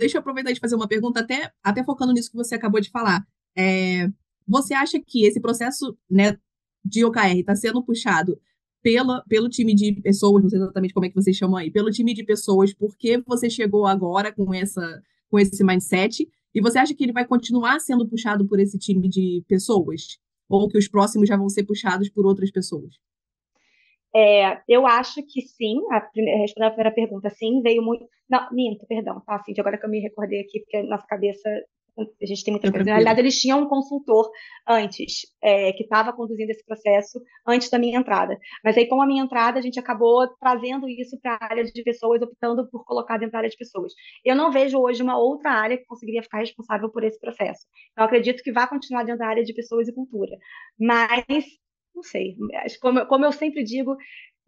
Deixa 0.01 0.17
eu 0.17 0.21
aproveitar 0.21 0.53
de 0.53 0.59
fazer 0.59 0.75
uma 0.75 0.89
pergunta, 0.89 1.21
até, 1.21 1.53
até 1.63 1.85
focando 1.85 2.13
nisso 2.13 2.31
que 2.31 2.37
você 2.37 2.55
acabou 2.55 2.81
de 2.81 2.91
falar. 2.91 3.25
É, 3.57 4.09
você 4.49 4.73
acha 4.73 4.99
que 4.99 5.27
esse 5.27 5.41
processo 5.41 5.97
né, 6.11 6.39
de 6.83 7.05
OKR 7.05 7.39
está 7.39 7.55
sendo 7.55 7.85
puxado 7.85 8.41
pela, 8.83 9.23
pelo 9.29 9.49
time 9.51 9.75
de 9.75 9.93
pessoas, 10.01 10.43
não 10.43 10.49
sei 10.49 10.59
exatamente 10.59 10.95
como 10.95 11.05
é 11.05 11.11
que 11.11 11.15
vocês 11.15 11.37
chamam 11.37 11.57
aí, 11.57 11.71
pelo 11.71 11.91
time 11.91 12.15
de 12.15 12.25
pessoas, 12.25 12.73
porque 12.73 13.23
você 13.27 13.51
chegou 13.51 13.87
agora 13.87 14.33
com, 14.33 14.55
essa, 14.55 15.03
com 15.29 15.39
esse 15.39 15.63
mindset, 15.63 16.27
e 16.55 16.61
você 16.61 16.79
acha 16.79 16.95
que 16.95 17.05
ele 17.05 17.13
vai 17.13 17.27
continuar 17.27 17.79
sendo 17.79 18.09
puxado 18.09 18.47
por 18.47 18.59
esse 18.59 18.79
time 18.79 19.07
de 19.07 19.45
pessoas? 19.47 20.19
Ou 20.49 20.67
que 20.67 20.79
os 20.79 20.89
próximos 20.89 21.29
já 21.29 21.37
vão 21.37 21.49
ser 21.49 21.63
puxados 21.65 22.09
por 22.09 22.27
outras 22.27 22.51
pessoas? 22.51 22.97
É, 24.15 24.61
eu 24.69 24.87
acho 24.87 25.23
que 25.23 25.41
sim, 25.43 25.81
a 25.93 26.01
primeira, 26.01 26.41
respondendo 26.41 26.69
a 26.69 26.75
primeira 26.75 26.95
pergunta, 26.95 27.31
sim, 27.31 27.63
veio 27.63 27.83
muito. 27.83 28.07
Não, 28.29 28.49
minto, 28.53 28.87
perdão, 28.87 29.21
tá, 29.25 29.37
assim, 29.37 29.53
agora 29.59 29.79
que 29.79 29.87
eu 29.87 29.91
me 29.91 30.01
recordei 30.01 30.41
aqui, 30.41 30.61
porque 30.61 30.79
a 30.79 30.83
nossa 30.85 31.07
cabeça, 31.07 31.49
a 31.99 32.27
gente 32.27 32.45
tem 32.45 32.53
muita 32.53 32.71
coisa. 32.71 32.85
Na 32.85 32.93
realidade, 32.93 33.21
eles 33.21 33.41
tinham 33.41 33.61
um 33.61 33.69
consultor 33.69 34.31
antes, 34.67 35.27
é, 35.43 35.73
que 35.73 35.83
estava 35.83 36.13
conduzindo 36.13 36.51
esse 36.51 36.65
processo 36.65 37.21
antes 37.47 37.69
da 37.71 37.79
minha 37.79 37.99
entrada. 37.99 38.39
Mas 38.65 38.77
aí, 38.77 38.87
com 38.87 39.01
a 39.03 39.07
minha 39.07 39.23
entrada, 39.23 39.59
a 39.59 39.63
gente 39.63 39.79
acabou 39.79 40.27
trazendo 40.41 40.89
isso 40.89 41.19
para 41.21 41.39
a 41.41 41.45
área 41.45 41.65
de 41.65 41.83
pessoas, 41.83 42.23
optando 42.23 42.69
por 42.71 42.85
colocar 42.85 43.19
dentro 43.19 43.33
da 43.33 43.39
área 43.39 43.51
de 43.51 43.57
pessoas. 43.57 43.93
Eu 44.25 44.35
não 44.35 44.51
vejo 44.51 44.79
hoje 44.79 45.03
uma 45.03 45.19
outra 45.19 45.51
área 45.53 45.77
que 45.77 45.85
conseguiria 45.85 46.23
ficar 46.23 46.39
responsável 46.39 46.89
por 46.91 47.05
esse 47.05 47.19
processo. 47.21 47.67
Então, 47.93 48.05
acredito 48.05 48.43
que 48.43 48.53
vai 48.53 48.69
continuar 48.69 49.05
dentro 49.05 49.19
da 49.21 49.27
área 49.27 49.45
de 49.45 49.55
pessoas 49.55 49.87
e 49.89 49.95
cultura. 49.95 50.37
Mas 50.79 51.45
não 51.95 52.03
sei, 52.03 52.37
como, 52.81 53.07
como 53.07 53.25
eu 53.25 53.33
sempre 53.33 53.63
digo, 53.65 53.97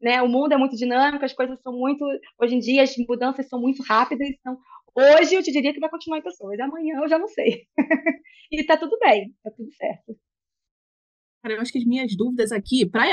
né, 0.00 0.20
o 0.22 0.28
mundo 0.28 0.52
é 0.52 0.56
muito 0.56 0.76
dinâmico, 0.76 1.24
as 1.24 1.32
coisas 1.32 1.60
são 1.62 1.72
muito, 1.72 2.04
hoje 2.40 2.54
em 2.54 2.58
dia 2.58 2.82
as 2.82 2.94
mudanças 3.08 3.48
são 3.48 3.60
muito 3.60 3.82
rápidas, 3.82 4.28
então 4.28 4.58
hoje 4.94 5.34
eu 5.34 5.42
te 5.42 5.52
diria 5.52 5.72
que 5.72 5.80
vai 5.80 5.90
continuar 5.90 6.18
em 6.18 6.22
pessoas, 6.22 6.58
amanhã 6.60 7.00
eu 7.00 7.08
já 7.08 7.18
não 7.18 7.28
sei. 7.28 7.66
e 8.50 8.64
tá 8.64 8.76
tudo 8.76 8.98
bem, 8.98 9.34
tá 9.42 9.50
tudo 9.50 9.72
certo. 9.72 10.16
Cara, 11.42 11.54
eu 11.54 11.60
acho 11.60 11.72
que 11.72 11.78
as 11.78 11.84
minhas 11.84 12.16
dúvidas 12.16 12.52
aqui, 12.52 12.86
para 12.86 13.08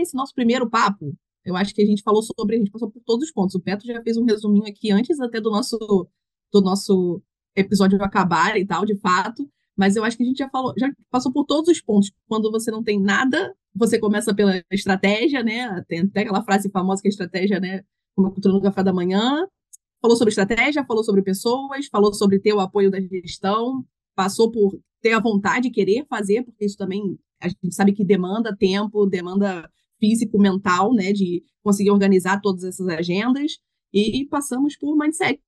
esse 0.00 0.14
nosso 0.14 0.34
primeiro 0.34 0.68
papo, 0.68 1.14
eu 1.44 1.56
acho 1.56 1.74
que 1.74 1.82
a 1.82 1.86
gente 1.86 2.02
falou 2.02 2.22
sobre, 2.22 2.56
a 2.56 2.58
gente 2.58 2.70
passou 2.70 2.90
por 2.90 3.02
todos 3.04 3.26
os 3.26 3.32
pontos. 3.32 3.54
O 3.54 3.60
Petro 3.60 3.86
já 3.86 4.02
fez 4.02 4.16
um 4.16 4.24
resuminho 4.24 4.66
aqui 4.66 4.90
antes 4.90 5.18
até 5.20 5.40
do 5.40 5.50
nosso, 5.50 5.78
do 6.52 6.60
nosso 6.60 7.22
episódio 7.56 8.02
acabar 8.02 8.58
e 8.58 8.66
tal, 8.66 8.84
de 8.84 8.98
fato. 8.98 9.50
Mas 9.78 9.94
eu 9.94 10.02
acho 10.02 10.16
que 10.16 10.24
a 10.24 10.26
gente 10.26 10.38
já 10.38 10.48
falou, 10.50 10.74
já 10.76 10.90
passou 11.08 11.32
por 11.32 11.44
todos 11.44 11.70
os 11.70 11.80
pontos. 11.80 12.10
Quando 12.26 12.50
você 12.50 12.68
não 12.68 12.82
tem 12.82 13.00
nada, 13.00 13.54
você 13.72 13.96
começa 13.96 14.34
pela 14.34 14.60
estratégia, 14.72 15.40
né? 15.44 15.84
Tem 15.86 16.00
até 16.00 16.22
aquela 16.22 16.42
frase 16.42 16.68
famosa 16.68 17.00
que 17.00 17.06
a 17.06 17.10
estratégia, 17.10 17.60
né? 17.60 17.84
Como 18.16 18.26
a 18.26 18.32
cultura 18.32 18.52
no 18.54 18.60
café 18.60 18.82
da 18.82 18.92
manhã. 18.92 19.46
Falou 20.02 20.16
sobre 20.16 20.30
estratégia, 20.30 20.84
falou 20.84 21.04
sobre 21.04 21.22
pessoas, 21.22 21.86
falou 21.86 22.12
sobre 22.12 22.40
ter 22.40 22.52
o 22.52 22.58
apoio 22.58 22.90
da 22.90 23.00
gestão, 23.00 23.84
passou 24.16 24.50
por 24.50 24.80
ter 25.00 25.12
a 25.12 25.20
vontade 25.20 25.68
de 25.68 25.70
querer 25.70 26.04
fazer, 26.08 26.42
porque 26.42 26.64
isso 26.64 26.76
também 26.76 27.16
a 27.40 27.48
gente 27.48 27.72
sabe 27.72 27.92
que 27.92 28.04
demanda 28.04 28.56
tempo, 28.56 29.06
demanda 29.06 29.70
físico, 30.00 30.40
mental, 30.40 30.92
né? 30.92 31.12
De 31.12 31.44
conseguir 31.62 31.92
organizar 31.92 32.40
todas 32.40 32.64
essas 32.64 32.88
agendas. 32.88 33.58
E 33.92 34.26
passamos 34.28 34.76
por 34.76 34.96
mindset 34.96 35.40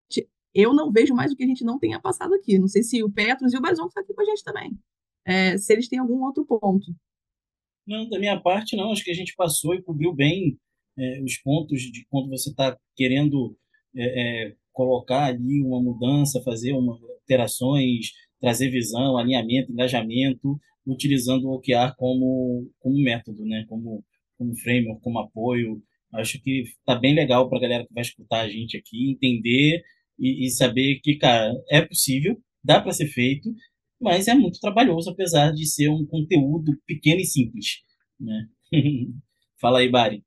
eu 0.55 0.75
não 0.75 0.91
vejo 0.91 1.15
mais 1.15 1.33
o 1.33 1.37
que 1.37 1.45
a 1.45 1.47
gente 1.47 1.65
não 1.65 1.79
tenha 1.79 2.01
passado 2.01 2.35
aqui. 2.35 2.59
Não 2.59 2.69
sei 2.69 2.83
se 2.83 3.03
o 3.03 3.11
Petros 3.11 3.53
e 3.53 3.57
o 3.57 3.61
Barzon 3.61 3.87
estão 3.87 4.03
aqui 4.03 4.15
com 4.15 4.23
a 4.23 4.25
gente 4.25 4.43
também. 4.43 4.79
É, 5.25 5.57
se 5.57 5.73
eles 5.73 5.89
têm 5.89 5.99
algum 5.99 6.23
outro 6.25 6.45
ponto. 6.45 6.95
Não, 7.87 8.09
da 8.09 8.19
minha 8.19 8.41
parte, 8.41 8.77
não. 8.77 8.93
Acho 8.93 9.05
que 9.05 9.11
a 9.11 9.15
gente 9.15 9.35
passou 9.37 9.75
e 9.75 9.83
cobriu 9.83 10.13
bem 10.13 10.59
é, 10.99 11.23
os 11.23 11.39
pontos 11.39 11.81
de 11.83 12.05
quando 12.09 12.29
você 12.29 12.51
está 12.51 12.77
querendo 12.97 13.57
é, 13.97 14.49
é, 14.49 14.57
colocar 14.73 15.27
ali 15.27 15.63
uma 15.63 15.81
mudança, 15.81 16.43
fazer 16.43 16.73
uma, 16.73 16.99
alterações, 17.21 18.13
trazer 18.41 18.71
visão, 18.71 19.17
alinhamento, 19.17 19.73
engajamento, 19.73 20.59
utilizando 20.87 21.45
o 21.45 21.55
OKR 21.55 21.95
como, 21.97 22.69
como 22.81 23.03
método, 23.03 23.45
né? 23.45 23.65
como, 23.69 24.05
como 24.37 24.57
framework, 24.57 25.03
como 25.03 25.19
apoio. 25.19 25.83
Acho 26.13 26.43
que 26.43 26.63
está 26.63 26.97
bem 26.97 27.15
legal 27.15 27.49
para 27.49 27.59
a 27.59 27.61
galera 27.61 27.87
que 27.87 27.95
vai 27.95 28.03
escutar 28.03 28.41
a 28.41 28.49
gente 28.49 28.77
aqui 28.77 29.13
entender 29.13 29.83
e, 30.21 30.47
e 30.47 30.51
saber 30.51 31.01
que, 31.03 31.17
cara, 31.17 31.53
é 31.71 31.81
possível, 31.81 32.37
dá 32.63 32.81
para 32.81 32.93
ser 32.93 33.09
feito, 33.09 33.51
mas 34.01 34.29
é 34.29 34.35
muito 34.35 34.61
trabalhoso, 34.61 35.11
apesar 35.11 35.53
de 35.53 35.67
ser 35.67 35.89
um 35.89 36.07
conteúdo 36.07 36.73
pequeno 36.87 37.21
e 37.21 37.27
simples. 37.27 37.79
Né? 38.21 38.47
Fala 39.61 39.81
aí, 39.81 39.91
Bari. 39.91 40.23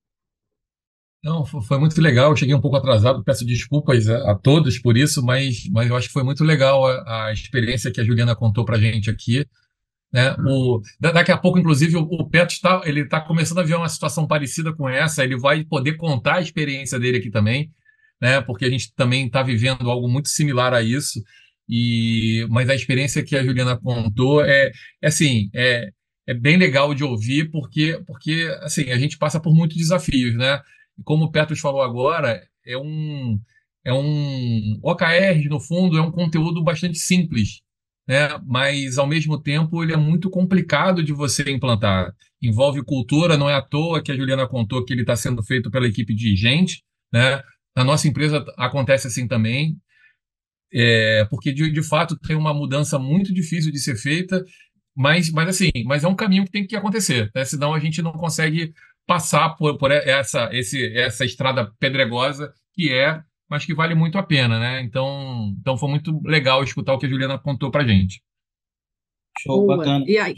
Não, 1.23 1.45
foi 1.45 1.79
muito 1.79 2.01
legal. 2.01 2.32
Eu 2.32 2.36
cheguei 2.36 2.53
um 2.53 2.60
pouco 2.60 2.75
atrasado, 2.75 3.23
peço 3.23 3.45
desculpas 3.45 4.10
a, 4.10 4.32
a 4.32 4.36
todos 4.36 4.77
por 4.77 4.97
isso, 4.97 5.23
mas, 5.23 5.69
mas 5.71 5.89
eu 5.89 5.95
acho 5.95 6.08
que 6.08 6.13
foi 6.13 6.23
muito 6.23 6.43
legal 6.43 6.86
a, 6.86 7.27
a 7.27 7.32
experiência 7.32 7.91
que 7.91 8.01
a 8.01 8.03
Juliana 8.03 8.36
contou 8.36 8.65
para 8.65 8.77
gente 8.77 9.10
aqui. 9.10 9.45
Né? 10.12 10.36
O, 10.45 10.82
daqui 10.99 11.32
a 11.32 11.38
pouco, 11.38 11.58
inclusive, 11.58 11.95
o, 11.95 12.29
Petro 12.29 12.53
está, 12.53 12.82
ele 12.84 13.01
está 13.01 13.21
começando 13.21 13.60
a 13.60 13.63
ver 13.63 13.75
uma 13.75 13.88
situação 13.88 14.27
parecida 14.27 14.73
com 14.73 14.88
essa. 14.88 15.23
Ele 15.23 15.38
vai 15.38 15.63
poder 15.63 15.93
contar 15.93 16.36
a 16.36 16.41
experiência 16.41 16.99
dele 16.99 17.17
aqui 17.17 17.32
também, 17.32 17.71
né? 18.23 18.39
porque 18.41 18.63
a 18.63 18.69
gente 18.69 18.93
também 18.95 19.25
está 19.27 19.43
vivendo 19.43 19.91
algo 19.91 20.07
muito 20.07 20.29
similar 20.29 20.73
a 20.73 20.81
isso. 20.81 21.21
E, 21.67 22.47
mas 22.49 22.69
a 22.69 22.75
experiência 22.75 23.21
que 23.21 23.36
a 23.36 23.43
Juliana 23.43 23.77
contou 23.77 24.43
é, 24.45 24.71
é 25.01 25.07
assim, 25.07 25.49
é, 25.53 25.89
é 26.25 26.33
bem 26.33 26.55
legal 26.55 26.93
de 26.95 27.03
ouvir, 27.03 27.51
porque, 27.51 28.01
porque 28.07 28.49
assim, 28.62 28.91
a 28.91 28.97
gente 28.97 29.17
passa 29.17 29.41
por 29.41 29.53
muitos 29.53 29.75
desafios, 29.75 30.36
né? 30.36 30.62
E 30.97 31.03
como 31.03 31.25
o 31.25 31.31
Petros 31.31 31.59
falou 31.59 31.81
agora, 31.81 32.41
é 32.65 32.77
um, 32.77 33.38
é 33.83 33.93
um 33.93 34.79
OKR, 34.81 35.49
no 35.49 35.59
fundo, 35.59 35.97
é 35.97 36.01
um 36.01 36.12
conteúdo 36.12 36.63
bastante 36.63 36.97
simples, 36.99 37.62
né? 38.07 38.39
mas, 38.45 38.97
ao 38.97 39.07
mesmo 39.07 39.41
tempo, 39.41 39.83
ele 39.83 39.93
é 39.93 39.97
muito 39.97 40.29
complicado 40.29 41.03
de 41.03 41.12
você 41.12 41.51
implantar. 41.51 42.13
Envolve 42.41 42.83
cultura, 42.86 43.38
não 43.38 43.49
é 43.49 43.55
à 43.55 43.62
toa 43.62 44.01
que 44.01 44.12
a 44.13 44.15
Juliana 44.15 44.47
contou 44.47 44.86
que 44.86 44.93
ele 44.93 45.01
está 45.01 45.15
sendo 45.15 45.43
feito 45.43 45.69
pela 45.69 45.88
equipe 45.88 46.13
de 46.15 46.36
gente. 46.36 46.83
Né? 47.12 47.41
Na 47.75 47.83
nossa 47.83 48.07
empresa 48.07 48.45
acontece 48.57 49.07
assim 49.07 49.27
também, 49.27 49.77
é, 50.73 51.25
porque, 51.29 51.51
de, 51.51 51.71
de 51.71 51.83
fato, 51.83 52.17
tem 52.17 52.36
uma 52.36 52.53
mudança 52.53 52.97
muito 52.97 53.33
difícil 53.33 53.71
de 53.71 53.79
ser 53.79 53.95
feita, 53.95 54.43
mas, 54.95 55.31
mas 55.31 55.49
assim, 55.49 55.71
mas 55.86 56.03
é 56.03 56.07
um 56.07 56.15
caminho 56.15 56.45
que 56.45 56.51
tem 56.51 56.65
que 56.65 56.75
acontecer, 56.75 57.31
né? 57.33 57.45
senão 57.45 57.73
a 57.73 57.79
gente 57.79 58.01
não 58.01 58.12
consegue 58.12 58.73
passar 59.05 59.55
por, 59.55 59.77
por 59.77 59.91
essa, 59.91 60.49
esse, 60.51 60.95
essa 60.97 61.25
estrada 61.25 61.71
pedregosa 61.79 62.53
que 62.73 62.91
é, 62.91 63.21
mas 63.49 63.65
que 63.65 63.73
vale 63.73 63.93
muito 63.93 64.17
a 64.17 64.23
pena, 64.23 64.59
né? 64.59 64.81
Então, 64.81 65.53
então 65.59 65.77
foi 65.77 65.89
muito 65.89 66.19
legal 66.23 66.63
escutar 66.63 66.93
o 66.93 66.97
que 66.97 67.05
a 67.05 67.09
Juliana 67.09 67.38
contou 67.38 67.69
pra 67.69 67.86
gente. 67.86 68.21
Show, 69.41 69.65
Boa. 69.65 69.77
bacana. 69.77 70.05
E 70.07 70.17
aí? 70.17 70.36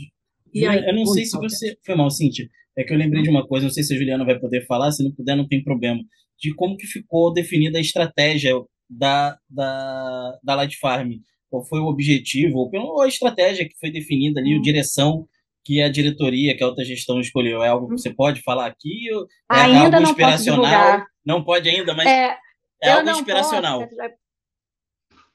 E 0.54 0.66
aí? 0.66 0.84
Eu 0.86 0.96
não 0.96 1.06
sei 1.06 1.26
se 1.26 1.38
você. 1.38 1.78
Foi 1.86 1.96
mal, 1.96 2.10
Cíntia. 2.10 2.50
É 2.78 2.84
que 2.84 2.94
eu 2.94 2.98
lembrei 2.98 3.24
de 3.24 3.30
uma 3.30 3.48
coisa, 3.48 3.68
não 3.68 3.74
sei 3.74 3.84
se 3.84 3.94
a 3.94 3.98
Juliana 3.98 4.26
vai 4.26 4.38
poder 4.38 4.66
falar, 4.66 4.92
se 4.92 5.04
não 5.04 5.12
puder, 5.12 5.36
não 5.36 5.48
tem 5.48 5.64
problema. 5.64 6.02
De 6.40 6.54
como 6.54 6.78
que 6.78 6.86
ficou 6.86 7.34
definida 7.34 7.78
a 7.78 7.82
estratégia 7.82 8.54
da, 8.90 9.38
da, 9.50 10.40
da 10.44 10.56
Light 10.56 10.78
Farm. 10.78 11.14
Qual 11.50 11.66
foi 11.66 11.80
o 11.80 11.86
objetivo, 11.86 12.58
ou 12.58 12.70
pela 12.70 13.08
estratégia 13.08 13.68
que 13.68 13.78
foi 13.80 13.92
definida 13.92 14.40
ali, 14.40 14.56
hum. 14.56 14.60
a 14.60 14.62
direção 14.62 15.28
que 15.64 15.82
a 15.82 15.90
diretoria, 15.90 16.56
que 16.56 16.64
a 16.64 16.68
alta 16.68 16.84
gestão 16.84 17.20
escolheu? 17.20 17.64
É 17.64 17.70
algo 17.70 17.88
que 17.88 17.98
você 18.00 18.14
pode 18.14 18.42
falar 18.42 18.68
aqui? 18.68 19.08
É 19.52 19.56
ainda 19.56 19.98
algo 19.98 20.10
inspiracional? 20.10 21.06
Não 21.26 21.44
pode 21.44 21.70
ainda, 21.70 21.94
mas 21.94 22.08
é, 22.08 22.38
é 22.84 22.92
algo 22.92 23.10
inspiracional. 23.10 23.88
Posso, 23.88 23.96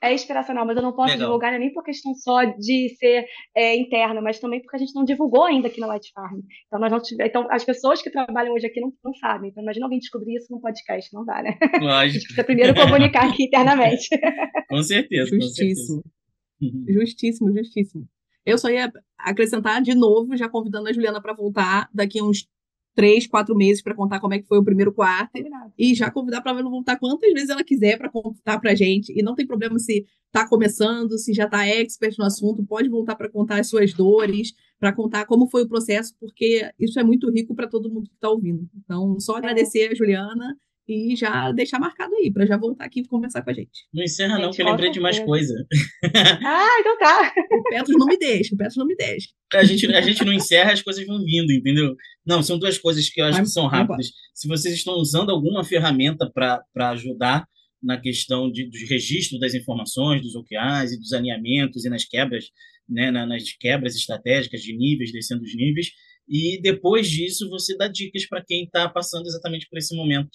é 0.02 0.14
inspiracional, 0.14 0.66
mas 0.66 0.76
eu 0.76 0.82
não 0.82 0.92
posso 0.92 1.12
Legal. 1.12 1.28
divulgar 1.28 1.58
nem 1.58 1.72
por 1.72 1.84
questão 1.84 2.14
só 2.14 2.44
de 2.44 2.94
ser 2.98 3.26
é, 3.54 3.76
interna, 3.76 4.20
mas 4.20 4.38
também 4.38 4.60
porque 4.60 4.76
a 4.76 4.78
gente 4.78 4.94
não 4.94 5.04
divulgou 5.04 5.44
ainda 5.44 5.68
aqui 5.68 5.80
na 5.80 5.86
Light 5.86 6.10
Farm. 6.14 6.40
Então, 6.66 6.80
nós 6.80 6.90
não 6.90 7.00
tive, 7.00 7.26
então 7.26 7.46
as 7.50 7.64
pessoas 7.64 8.00
que 8.00 8.10
trabalham 8.10 8.54
hoje 8.54 8.66
aqui 8.66 8.80
não, 8.80 8.92
não 9.04 9.14
sabem. 9.14 9.50
Então, 9.50 9.62
imagina 9.62 9.86
alguém 9.86 9.98
descobrir 9.98 10.36
isso 10.36 10.52
no 10.52 10.60
podcast, 10.60 11.12
não 11.12 11.24
dá, 11.24 11.42
né? 11.42 11.58
Lógico. 11.74 11.90
A 11.90 12.08
gente 12.08 12.22
precisa 12.22 12.44
primeiro 12.44 12.74
comunicar 12.74 13.28
aqui 13.28 13.44
internamente. 13.44 14.08
com 14.68 14.82
certeza. 14.82 15.30
Justíssimo. 15.30 16.02
Com 16.02 16.66
certeza. 16.66 16.92
Justíssimo, 16.92 17.52
justíssimo. 17.52 18.08
Eu 18.44 18.58
só 18.58 18.70
ia 18.70 18.90
acrescentar 19.18 19.82
de 19.82 19.94
novo, 19.94 20.36
já 20.36 20.48
convidando 20.48 20.88
a 20.88 20.92
Juliana 20.92 21.20
para 21.20 21.34
voltar 21.34 21.88
daqui 21.92 22.22
uns 22.22 22.48
três, 22.94 23.26
quatro 23.26 23.55
meses 23.57 23.83
para 23.83 23.94
contar 23.94 24.20
como 24.20 24.35
é 24.35 24.38
que 24.38 24.46
foi 24.46 24.59
o 24.59 24.64
primeiro 24.64 24.92
quarto. 24.92 25.37
É 25.37 25.42
e 25.79 25.94
já 25.94 26.11
convidar 26.11 26.40
para 26.40 26.53
ela 26.53 26.62
voltar 26.62 26.98
quantas 26.98 27.33
vezes 27.33 27.50
ela 27.50 27.64
quiser 27.64 27.96
para 27.96 28.11
contar 28.11 28.59
para 28.59 28.72
a 28.72 28.74
gente. 28.74 29.12
E 29.16 29.22
não 29.22 29.35
tem 29.35 29.46
problema 29.46 29.79
se 29.79 30.05
está 30.26 30.48
começando, 30.48 31.18
se 31.18 31.33
já 31.33 31.44
está 31.44 31.66
expert 31.66 32.16
no 32.18 32.24
assunto, 32.24 32.64
pode 32.64 32.88
voltar 32.88 33.16
para 33.16 33.29
contar 33.29 33.61
as 33.61 33.68
suas 33.68 33.92
dores, 33.92 34.53
para 34.79 34.92
contar 34.92 35.26
como 35.26 35.48
foi 35.48 35.62
o 35.62 35.68
processo, 35.68 36.14
porque 36.18 36.70
isso 36.79 36.98
é 36.98 37.03
muito 37.03 37.31
rico 37.31 37.55
para 37.55 37.68
todo 37.68 37.90
mundo 37.90 38.09
que 38.09 38.14
está 38.14 38.31
ouvindo. 38.31 38.68
Então, 38.76 39.18
só 39.18 39.35
é. 39.35 39.38
agradecer 39.38 39.90
a 39.90 39.94
Juliana 39.94 40.57
e 40.90 41.14
já 41.14 41.53
deixar 41.53 41.79
marcado 41.79 42.12
aí, 42.16 42.33
para 42.33 42.44
já 42.44 42.57
voltar 42.57 42.85
aqui 42.85 43.00
e 43.00 43.07
conversar 43.07 43.42
com 43.42 43.50
a 43.50 43.53
gente. 43.53 43.87
Não 43.94 44.03
encerra 44.03 44.35
gente, 44.35 44.42
não, 44.42 44.50
que 44.50 44.61
eu 44.61 44.66
lembrei 44.66 44.90
de 44.90 44.98
mais 44.98 45.20
coisa. 45.20 45.55
Ah, 46.44 46.81
então 46.81 46.98
tá. 46.98 47.33
O 47.53 47.62
Petros 47.62 47.96
não 47.96 48.07
me 48.07 48.16
deixa, 48.16 48.55
o 48.55 48.59
Petros 48.59 48.76
não 48.76 48.87
me 48.87 48.96
deixa. 48.96 49.29
A 49.55 49.62
gente, 49.62 49.87
a 49.87 50.00
gente 50.00 50.24
não 50.24 50.33
encerra, 50.33 50.72
as 50.72 50.83
coisas 50.83 51.07
vão 51.07 51.24
vindo, 51.24 51.53
entendeu? 51.53 51.94
Não, 52.26 52.42
são 52.42 52.59
duas 52.59 52.76
coisas 52.79 53.09
que 53.09 53.20
eu 53.20 53.26
acho 53.26 53.40
que 53.40 53.48
são 53.48 53.66
rápidas. 53.66 54.11
Se 54.35 54.48
vocês 54.48 54.74
estão 54.74 54.94
usando 54.94 55.31
alguma 55.31 55.62
ferramenta 55.62 56.29
para 56.33 56.90
ajudar 56.90 57.46
na 57.83 57.98
questão 58.00 58.50
de, 58.50 58.68
do 58.68 58.76
registro 58.88 59.38
das 59.38 59.55
informações, 59.55 60.22
dos 60.22 60.35
OKRs 60.35 60.92
e 60.92 60.98
dos 60.98 61.12
alinhamentos 61.12 61.85
e 61.85 61.88
nas 61.88 62.05
quebras, 62.05 62.46
né, 62.88 63.11
nas 63.11 63.53
quebras 63.59 63.94
estratégicas 63.94 64.61
de 64.61 64.76
níveis, 64.76 65.12
descendo 65.12 65.42
os 65.42 65.55
níveis, 65.55 65.90
e 66.29 66.61
depois 66.61 67.09
disso 67.09 67.48
você 67.48 67.76
dá 67.76 67.87
dicas 67.87 68.26
para 68.26 68.44
quem 68.44 68.64
está 68.64 68.88
passando 68.88 69.26
exatamente 69.26 69.68
por 69.68 69.79
esse 69.79 69.96
momento 69.96 70.31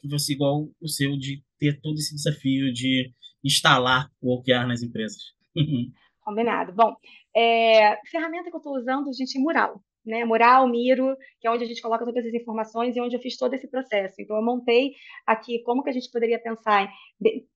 que 0.00 0.08
você 0.08 0.32
igual 0.32 0.68
o 0.80 0.88
seu 0.88 1.16
de 1.16 1.42
ter 1.58 1.80
todo 1.80 1.96
esse 1.96 2.14
desafio 2.14 2.72
de 2.72 3.12
instalar 3.44 4.10
o 4.20 4.34
OKR 4.34 4.66
nas 4.66 4.82
empresas. 4.82 5.34
Combinado. 6.24 6.72
Bom, 6.72 6.94
é, 7.34 7.96
ferramenta 8.10 8.50
que 8.50 8.56
eu 8.56 8.58
estou 8.58 8.76
usando, 8.76 9.12
gente, 9.12 9.38
Mural 9.38 9.82
né, 10.08 10.24
Mural, 10.24 10.66
Miro, 10.68 11.16
que 11.40 11.46
é 11.46 11.50
onde 11.50 11.64
a 11.64 11.66
gente 11.66 11.82
coloca 11.82 12.04
todas 12.04 12.24
as 12.24 12.34
informações 12.34 12.96
e 12.96 13.00
onde 13.00 13.14
eu 13.16 13.20
fiz 13.20 13.36
todo 13.36 13.54
esse 13.54 13.70
processo. 13.70 14.20
Então, 14.20 14.36
eu 14.36 14.42
montei 14.42 14.92
aqui 15.26 15.62
como 15.62 15.82
que 15.82 15.90
a 15.90 15.92
gente 15.92 16.10
poderia 16.10 16.38
pensar, 16.40 16.88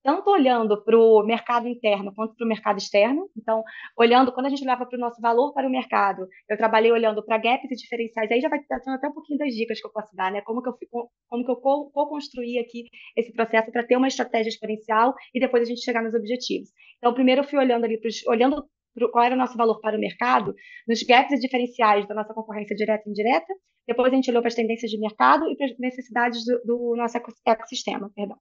tanto 0.02 0.30
olhando 0.30 0.82
para 0.84 0.96
o 0.96 1.22
mercado 1.24 1.66
interno 1.66 2.12
quanto 2.14 2.34
para 2.36 2.44
o 2.44 2.48
mercado 2.48 2.78
externo. 2.78 3.28
Então, 3.36 3.62
olhando, 3.96 4.32
quando 4.32 4.46
a 4.46 4.48
gente 4.48 4.62
olhava 4.62 4.86
para 4.86 4.96
o 4.96 5.00
nosso 5.00 5.20
valor 5.20 5.52
para 5.52 5.66
o 5.66 5.70
mercado, 5.70 6.26
eu 6.48 6.56
trabalhei 6.56 6.92
olhando 6.92 7.24
para 7.24 7.38
gaps 7.38 7.70
e 7.70 7.74
diferenciais. 7.74 8.30
Aí 8.30 8.40
já 8.40 8.48
vai 8.48 8.58
estar 8.58 8.76
até 8.76 9.08
um 9.08 9.12
pouquinho 9.12 9.38
das 9.38 9.54
dicas 9.54 9.80
que 9.80 9.86
eu 9.86 9.92
posso 9.92 10.14
dar, 10.14 10.30
né? 10.30 10.40
Como 10.42 10.62
que 10.62 10.68
eu, 10.68 10.74
como 11.28 11.44
que 11.44 11.50
eu 11.50 11.56
co-construí 11.56 12.58
aqui 12.58 12.84
esse 13.16 13.32
processo 13.32 13.70
para 13.72 13.84
ter 13.84 13.96
uma 13.96 14.08
estratégia 14.08 14.50
experiencial 14.50 15.14
e 15.34 15.40
depois 15.40 15.62
a 15.62 15.66
gente 15.66 15.82
chegar 15.82 16.02
nos 16.02 16.14
objetivos. 16.14 16.68
Então, 16.98 17.14
primeiro 17.14 17.40
eu 17.40 17.44
fui 17.44 17.58
olhando 17.58 17.84
ali, 17.84 17.98
pros, 17.98 18.24
olhando 18.26 18.64
qual 19.10 19.24
era 19.24 19.34
o 19.34 19.38
nosso 19.38 19.56
valor 19.56 19.80
para 19.80 19.96
o 19.96 20.00
mercado, 20.00 20.54
nos 20.86 21.02
gaps 21.02 21.32
e 21.32 21.40
diferenciais 21.40 22.06
da 22.06 22.14
nossa 22.14 22.34
concorrência 22.34 22.76
direta 22.76 23.04
e 23.06 23.10
indireta. 23.10 23.52
Depois 23.86 24.12
a 24.12 24.14
gente 24.14 24.30
olhou 24.30 24.40
para 24.40 24.48
as 24.48 24.54
tendências 24.54 24.90
de 24.90 24.98
mercado 24.98 25.50
e 25.50 25.56
para 25.56 25.66
as 25.66 25.78
necessidades 25.78 26.44
do, 26.44 26.60
do 26.64 26.96
nosso 26.96 27.18
ecossistema, 27.44 28.10
perdão. 28.14 28.36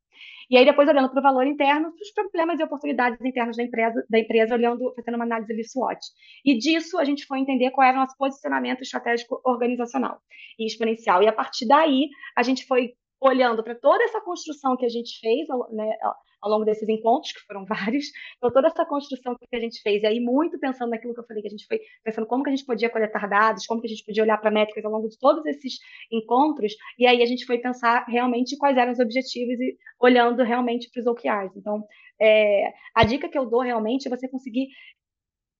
E 0.50 0.58
aí 0.58 0.64
depois 0.64 0.88
olhando 0.88 1.10
para 1.10 1.20
o 1.20 1.24
valor 1.24 1.48
interno, 1.48 1.92
para 1.92 2.02
os 2.02 2.12
problemas 2.12 2.60
e 2.60 2.64
oportunidades 2.64 3.20
internas 3.26 3.58
da 3.58 3.64
empresa, 3.64 4.06
da 4.08 4.20
empresa 4.20 4.54
olhando, 4.54 4.94
fazendo 4.96 5.16
uma 5.16 5.26
análise 5.26 5.52
ali 5.52 5.64
SWOT. 5.64 6.00
E 6.46 6.58
disso 6.58 7.00
a 7.00 7.04
gente 7.04 7.26
foi 7.26 7.40
entender 7.40 7.72
qual 7.72 7.88
era 7.88 7.98
o 7.98 8.02
nosso 8.02 8.16
posicionamento 8.18 8.82
estratégico 8.82 9.42
organizacional 9.44 10.20
e 10.60 10.68
exponencial. 10.68 11.24
E 11.24 11.28
a 11.28 11.34
partir 11.34 11.68
daí 11.68 12.10
a 12.36 12.44
gente 12.44 12.66
foi 12.68 12.94
olhando 13.22 13.64
para 13.64 13.76
toda 13.76 14.04
essa 14.04 14.20
construção 14.20 14.76
que 14.76 14.86
a 14.86 14.90
gente 14.90 15.20
fez, 15.20 15.48
né, 15.72 15.96
ao 16.42 16.50
longo 16.50 16.66
desses 16.66 16.90
encontros, 16.90 17.32
que 17.32 17.42
foram 17.42 17.64
vários. 17.70 18.08
Então, 18.38 18.52
toda 18.52 18.68
essa 18.68 18.84
construção 18.84 19.36
que 19.38 19.56
a 19.56 19.60
gente 19.60 19.80
fez, 19.82 20.02
e 20.02 20.08
aí 20.08 20.20
muito 20.20 20.60
pensando 20.60 20.90
naquilo 20.90 21.14
que 21.14 21.20
eu 21.20 21.26
falei, 21.26 21.44
que 21.44 21.48
a 21.48 21.52
gente 21.52 21.68
foi 21.68 21.80
pensando 22.04 22.26
como 22.26 22.44
que 22.44 22.50
a 22.50 22.56
gente 22.56 22.66
podia 22.66 22.90
coletar 22.90 23.30
dados, 23.30 23.68
como 23.68 23.80
que 23.80 23.88
a 23.88 23.90
gente 23.90 24.04
podia 24.04 24.24
olhar 24.24 24.40
para 24.40 24.50
métricas 24.50 24.84
ao 24.84 24.92
longo 24.92 25.08
de 25.08 25.20
todos 25.20 25.46
esses 25.46 25.78
encontros, 26.12 26.74
e 26.98 27.06
aí 27.06 27.22
a 27.22 27.26
gente 27.28 27.46
foi 27.46 27.60
pensar 27.60 28.06
realmente 28.08 28.58
quais 28.58 28.76
eram 28.76 28.92
os 28.92 29.00
objetivos 29.00 29.60
e 29.60 29.78
olhando 30.00 30.44
realmente 30.44 30.90
para 30.92 31.02
os 31.02 31.06
OKRs. 31.06 31.56
Então, 31.56 31.86
é, 32.20 32.74
a 32.96 33.04
dica 33.04 33.30
que 33.30 33.38
eu 33.38 33.46
dou 33.46 33.62
realmente 33.62 34.08
é 34.08 34.10
você 34.10 34.28
conseguir 34.28 34.68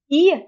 ir 0.10 0.48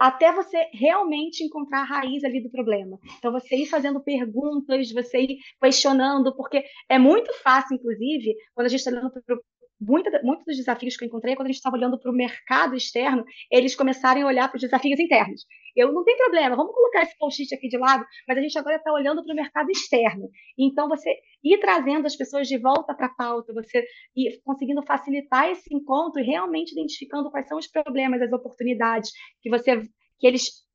até 0.00 0.32
você 0.32 0.56
realmente 0.72 1.44
encontrar 1.44 1.82
a 1.82 1.84
raiz 1.84 2.24
ali 2.24 2.42
do 2.42 2.50
problema. 2.50 2.98
Então, 3.18 3.30
você 3.30 3.54
ir 3.54 3.66
fazendo 3.66 4.02
perguntas, 4.02 4.90
você 4.90 5.20
ir 5.20 5.38
questionando, 5.60 6.34
porque 6.34 6.64
é 6.88 6.98
muito 6.98 7.30
fácil, 7.42 7.74
inclusive, 7.76 8.34
quando 8.54 8.64
a 8.66 8.70
gente 8.70 8.78
está 8.78 8.90
olhando 8.90 9.10
para 9.10 9.36
muitos 9.80 10.44
dos 10.46 10.56
desafios 10.56 10.96
que 10.96 11.04
eu 11.04 11.08
encontrei, 11.08 11.34
quando 11.34 11.46
a 11.46 11.48
gente 11.48 11.56
estava 11.56 11.76
olhando 11.76 11.98
para 11.98 12.10
o 12.10 12.14
mercado 12.14 12.76
externo, 12.76 13.24
eles 13.50 13.74
começarem 13.74 14.22
a 14.22 14.26
olhar 14.26 14.48
para 14.48 14.56
os 14.56 14.62
desafios 14.62 15.00
internos. 15.00 15.46
Eu 15.74 15.92
não 15.92 16.04
tem 16.04 16.16
problema, 16.16 16.56
vamos 16.56 16.74
colocar 16.74 17.02
esse 17.02 17.16
post 17.16 17.54
aqui 17.54 17.68
de 17.68 17.78
lado, 17.78 18.04
mas 18.26 18.36
a 18.36 18.40
gente 18.40 18.58
agora 18.58 18.76
está 18.76 18.92
olhando 18.92 19.24
para 19.24 19.32
o 19.32 19.36
mercado 19.36 19.70
externo. 19.70 20.28
Então, 20.58 20.88
você 20.88 21.14
ir 21.42 21.58
trazendo 21.58 22.06
as 22.06 22.16
pessoas 22.16 22.48
de 22.48 22.58
volta 22.58 22.94
para 22.94 23.06
a 23.06 23.14
pauta, 23.14 23.54
você 23.54 23.84
ir 24.16 24.40
conseguindo 24.44 24.82
facilitar 24.84 25.48
esse 25.48 25.72
encontro 25.74 26.20
e 26.20 26.26
realmente 26.26 26.72
identificando 26.72 27.30
quais 27.30 27.46
são 27.46 27.56
os 27.56 27.68
problemas, 27.68 28.20
as 28.20 28.32
oportunidades 28.32 29.10
que 29.40 29.48
você 29.48 29.80
que 30.18 30.26
eles 30.26 30.68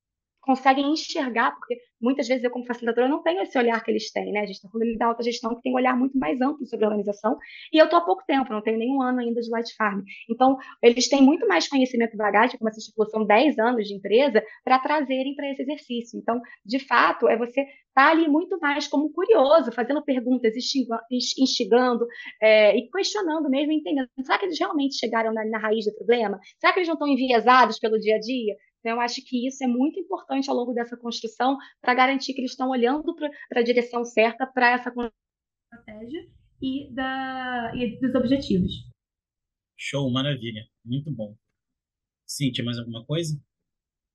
conseguem 0.45 0.91
enxergar, 0.91 1.51
porque 1.55 1.77
muitas 1.99 2.27
vezes 2.27 2.43
eu, 2.43 2.51
como 2.51 2.65
facilitadora, 2.65 3.07
não 3.07 3.23
tenho 3.23 3.41
esse 3.41 3.57
olhar 3.57 3.83
que 3.83 3.89
eles 3.89 4.11
têm, 4.11 4.31
né? 4.31 4.41
A 4.41 4.45
gente 4.45 4.55
está 4.55 4.69
falando 4.69 4.95
da 4.95 5.07
alta 5.07 5.23
gestão, 5.23 5.55
que 5.55 5.61
tem 5.61 5.73
um 5.73 5.75
olhar 5.75 5.97
muito 5.97 6.17
mais 6.17 6.39
amplo 6.39 6.65
sobre 6.67 6.85
a 6.85 6.89
organização, 6.89 7.37
e 7.73 7.77
eu 7.77 7.85
estou 7.85 7.99
há 7.99 8.01
pouco 8.01 8.23
tempo, 8.25 8.53
não 8.53 8.61
tenho 8.61 8.77
nenhum 8.77 9.01
ano 9.01 9.19
ainda 9.19 9.41
de 9.41 9.49
Light 9.49 9.75
Farm. 9.75 10.01
Então, 10.29 10.57
eles 10.81 11.09
têm 11.09 11.21
muito 11.21 11.47
mais 11.47 11.67
conhecimento 11.67 12.13
e 12.13 12.17
bagagem, 12.17 12.57
como 12.57 12.69
essa 12.69 12.79
estipulou, 12.79 13.09
são 13.09 13.25
10 13.25 13.57
anos 13.57 13.87
de 13.87 13.95
empresa, 13.95 14.43
para 14.63 14.79
trazerem 14.79 15.35
para 15.35 15.51
esse 15.51 15.63
exercício. 15.63 16.19
Então, 16.19 16.39
de 16.63 16.79
fato, 16.79 17.27
é 17.27 17.35
você 17.35 17.61
estar 17.61 17.71
tá 17.95 18.11
ali 18.11 18.27
muito 18.27 18.59
mais 18.59 18.87
como 18.87 19.11
curioso, 19.11 19.71
fazendo 19.71 20.03
perguntas, 20.03 20.53
instigando 21.11 22.05
é, 22.41 22.77
e 22.77 22.89
questionando 22.89 23.49
mesmo, 23.49 23.71
entendendo. 23.71 24.07
Será 24.21 24.37
que 24.37 24.45
eles 24.45 24.59
realmente 24.59 24.95
chegaram 24.95 25.33
na, 25.33 25.43
na 25.45 25.57
raiz 25.57 25.85
do 25.85 25.95
problema? 25.95 26.39
Será 26.59 26.73
que 26.73 26.79
eles 26.79 26.87
não 26.87 26.95
estão 26.95 27.07
enviesados 27.07 27.79
pelo 27.79 27.99
dia 27.99 28.15
a 28.15 28.19
dia? 28.19 28.55
Então, 28.85 28.97
eu 28.97 29.01
acho 29.01 29.19
que 29.25 29.47
isso 29.47 29.63
é 29.63 29.67
muito 29.67 29.99
importante 29.99 30.47
ao 30.47 30.55
longo 30.55 30.71
dessa 30.71 30.95
construção 30.95 31.57
para 31.81 31.95
garantir 31.95 32.35
que 32.35 32.41
eles 32.41 32.51
estão 32.51 32.69
olhando 32.69 33.15
para 33.15 33.59
a 33.59 33.63
direção 33.63 34.05
certa 34.05 34.45
para 34.45 34.73
essa 34.73 34.93
estratégia 35.73 36.29
e, 36.61 36.93
da, 36.93 37.71
e 37.73 37.99
dos 37.99 38.13
objetivos. 38.13 38.71
Show, 39.75 40.07
maravilha. 40.11 40.67
Muito 40.85 41.11
bom. 41.11 41.35
Cíntia, 42.27 42.63
mais 42.63 42.77
alguma 42.77 43.03
coisa? 43.03 43.35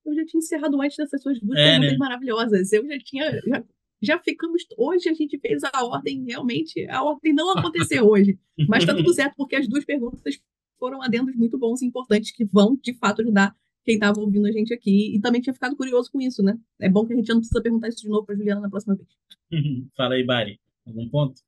Eu 0.06 0.14
já 0.14 0.24
tinha 0.24 0.38
encerrado 0.38 0.80
antes 0.80 0.96
dessas 0.96 1.20
suas 1.20 1.40
duas 1.40 1.58
é, 1.58 1.64
perguntas 1.64 1.90
né? 1.90 1.98
maravilhosas. 1.98 2.72
Eu 2.72 2.86
já 2.86 2.98
tinha. 3.00 3.28
Já, 3.44 3.64
já 4.00 4.18
ficamos. 4.20 4.62
Hoje 4.78 5.08
a 5.08 5.14
gente 5.14 5.36
fez 5.40 5.64
a 5.64 5.84
ordem, 5.84 6.26
realmente. 6.26 6.88
A 6.88 7.02
ordem 7.02 7.34
não 7.34 7.58
aconteceu 7.58 8.06
hoje. 8.08 8.38
Mas 8.68 8.84
está 8.84 8.94
tudo 8.94 9.12
certo, 9.12 9.34
porque 9.34 9.56
as 9.56 9.66
duas 9.66 9.84
perguntas 9.84 10.40
foram 10.78 11.02
adendos 11.02 11.34
muito 11.34 11.58
bons 11.58 11.82
e 11.82 11.86
importantes 11.86 12.30
que 12.30 12.44
vão, 12.44 12.78
de 12.80 12.94
fato, 12.94 13.20
ajudar 13.20 13.52
quem 13.84 13.94
estava 13.94 14.20
ouvindo 14.20 14.46
a 14.46 14.52
gente 14.52 14.72
aqui 14.72 15.14
e 15.14 15.20
também 15.20 15.40
tinha 15.40 15.54
ficado 15.54 15.76
curioso 15.76 16.10
com 16.10 16.20
isso, 16.20 16.42
né? 16.42 16.58
É 16.80 16.88
bom 16.88 17.06
que 17.06 17.12
a 17.12 17.16
gente 17.16 17.28
não 17.28 17.38
precisa 17.38 17.62
perguntar 17.62 17.88
isso 17.88 18.02
de 18.02 18.08
novo 18.08 18.24
para 18.24 18.36
Juliana 18.36 18.60
na 18.60 18.70
próxima 18.70 18.96
vez. 18.96 19.08
Fala 19.96 20.14
aí, 20.14 20.24
Bari. 20.24 20.60
Algum 20.86 21.08
ponto? 21.08 21.40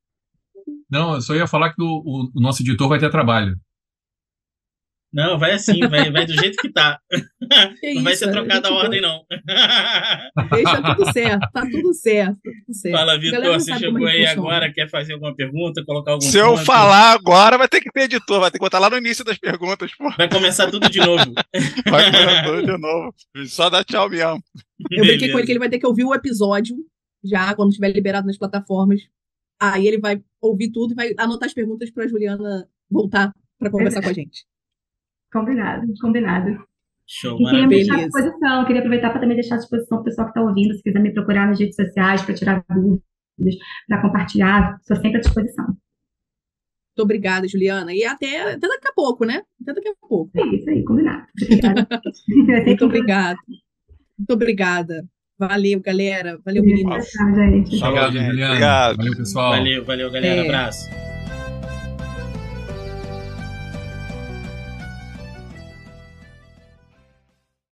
Não, 0.89 1.15
eu 1.15 1.21
só 1.21 1.35
ia 1.35 1.47
falar 1.47 1.73
que 1.73 1.81
o, 1.81 1.85
o, 1.85 2.31
o 2.35 2.41
nosso 2.41 2.61
editor 2.61 2.87
vai 2.87 2.99
ter 2.99 3.09
trabalho. 3.09 3.55
Não, 5.13 5.37
vai 5.37 5.51
assim, 5.51 5.79
vai, 5.87 6.11
vai 6.11 6.25
do 6.25 6.33
jeito 6.33 6.57
que 6.59 6.71
tá. 6.71 6.99
Que 7.79 7.87
não 7.87 7.95
isso, 7.95 8.03
vai 8.03 8.15
ser 8.15 8.31
trocada 8.31 8.69
a 8.69 8.73
ordem, 8.73 9.01
não. 9.01 9.21
Deixa 10.49 10.81
tudo 10.81 11.13
certo, 11.13 11.51
tá 11.53 11.61
tudo 11.69 11.93
certo. 11.93 12.35
Tá 12.41 12.51
tudo 12.51 12.73
certo. 12.73 12.97
Fala, 12.97 13.19
Vitor, 13.19 13.43
você 13.43 13.77
chegou 13.77 14.07
aí 14.07 14.25
agora, 14.25 14.73
quer 14.73 14.89
fazer 14.89 15.13
alguma 15.13 15.35
pergunta, 15.35 15.83
colocar 15.85 16.13
algum 16.13 16.21
Se 16.21 16.39
ponto? 16.39 16.59
eu 16.59 16.65
falar 16.65 17.11
agora, 17.11 17.57
vai 17.57 17.67
ter 17.67 17.81
que 17.81 17.91
ter 17.91 18.03
editor, 18.03 18.39
vai 18.39 18.49
ter 18.49 18.57
que 18.57 18.63
botar 18.63 18.79
lá 18.79 18.89
no 18.89 18.97
início 18.97 19.23
das 19.23 19.37
perguntas. 19.37 19.91
Pô. 19.95 20.09
Vai 20.17 20.29
começar 20.29 20.71
tudo 20.71 20.89
de 20.89 20.99
novo. 20.99 21.25
Vai 21.89 22.11
começar 22.11 22.43
tudo 22.45 22.65
de 22.65 22.77
novo. 22.77 23.13
Só 23.45 23.69
dá 23.69 23.83
tchau 23.83 24.09
mesmo. 24.09 24.41
Eu 24.89 25.05
brinquei 25.05 25.31
com 25.31 25.37
ele 25.37 25.45
que 25.45 25.51
ele 25.51 25.59
vai 25.59 25.69
ter 25.69 25.79
que 25.79 25.85
ouvir 25.85 26.05
o 26.05 26.13
episódio, 26.13 26.75
já, 27.23 27.53
quando 27.55 27.69
estiver 27.69 27.89
liberado 27.89 28.25
nas 28.25 28.37
plataformas. 28.37 29.01
Aí 29.59 29.87
ele 29.87 29.99
vai 29.99 30.21
ouvir 30.41 30.71
tudo 30.71 30.93
e 30.93 30.95
vai 30.95 31.13
anotar 31.17 31.47
as 31.47 31.53
perguntas 31.53 31.91
para 31.91 32.07
Juliana 32.07 32.67
voltar 32.89 33.33
para 33.59 33.69
conversar 33.69 34.01
com 34.01 34.09
a 34.09 34.13
gente. 34.13 34.45
Combinado, 35.33 35.87
combinado. 35.99 36.63
Show, 37.05 37.37
e 37.41 37.43
queria 37.43 37.67
deixar 37.67 37.95
à 37.95 38.03
disposição, 38.05 38.65
queria 38.65 38.79
aproveitar 38.79 39.09
para 39.09 39.19
também 39.19 39.35
deixar 39.35 39.55
à 39.55 39.57
disposição 39.57 39.99
o 39.99 40.03
pessoal 40.03 40.27
que 40.27 40.39
está 40.39 40.41
ouvindo, 40.47 40.73
se 40.73 40.83
quiser 40.83 41.01
me 41.01 41.13
procurar 41.13 41.47
nas 41.47 41.59
redes 41.59 41.75
sociais 41.75 42.21
para 42.21 42.33
tirar 42.33 42.63
dúvidas, 42.69 43.55
para 43.87 44.01
compartilhar, 44.01 44.77
estou 44.79 44.95
sempre 44.95 45.17
à 45.17 45.19
disposição. 45.19 45.65
Muito 45.65 47.03
obrigada, 47.05 47.47
Juliana. 47.47 47.91
E 47.91 48.05
até, 48.05 48.53
até 48.53 48.67
daqui 48.67 48.87
a 48.87 48.93
pouco, 48.93 49.25
né? 49.25 49.41
Até 49.63 49.73
daqui 49.73 49.89
a 49.89 49.93
pouco. 49.99 50.31
É 50.35 50.55
isso 50.55 50.69
aí, 50.69 50.83
combinado. 50.83 51.25
Muito 52.65 52.85
obrigada. 52.85 53.39
Muito 54.17 54.31
obrigada. 54.31 55.03
Valeu, 55.39 55.81
galera. 55.81 56.39
Valeu, 56.45 56.63
meninos. 56.63 57.09
Tchau, 57.09 57.35
gente. 57.35 57.83
Obrigado, 57.83 58.13
Juliana. 58.13 58.45
Obrigado. 58.45 58.97
Valeu, 58.97 59.17
pessoal. 59.17 59.51
Valeu, 59.51 59.83
valeu, 59.83 60.11
galera. 60.11 60.41
É. 60.41 60.45
Abraço. 60.45 61.12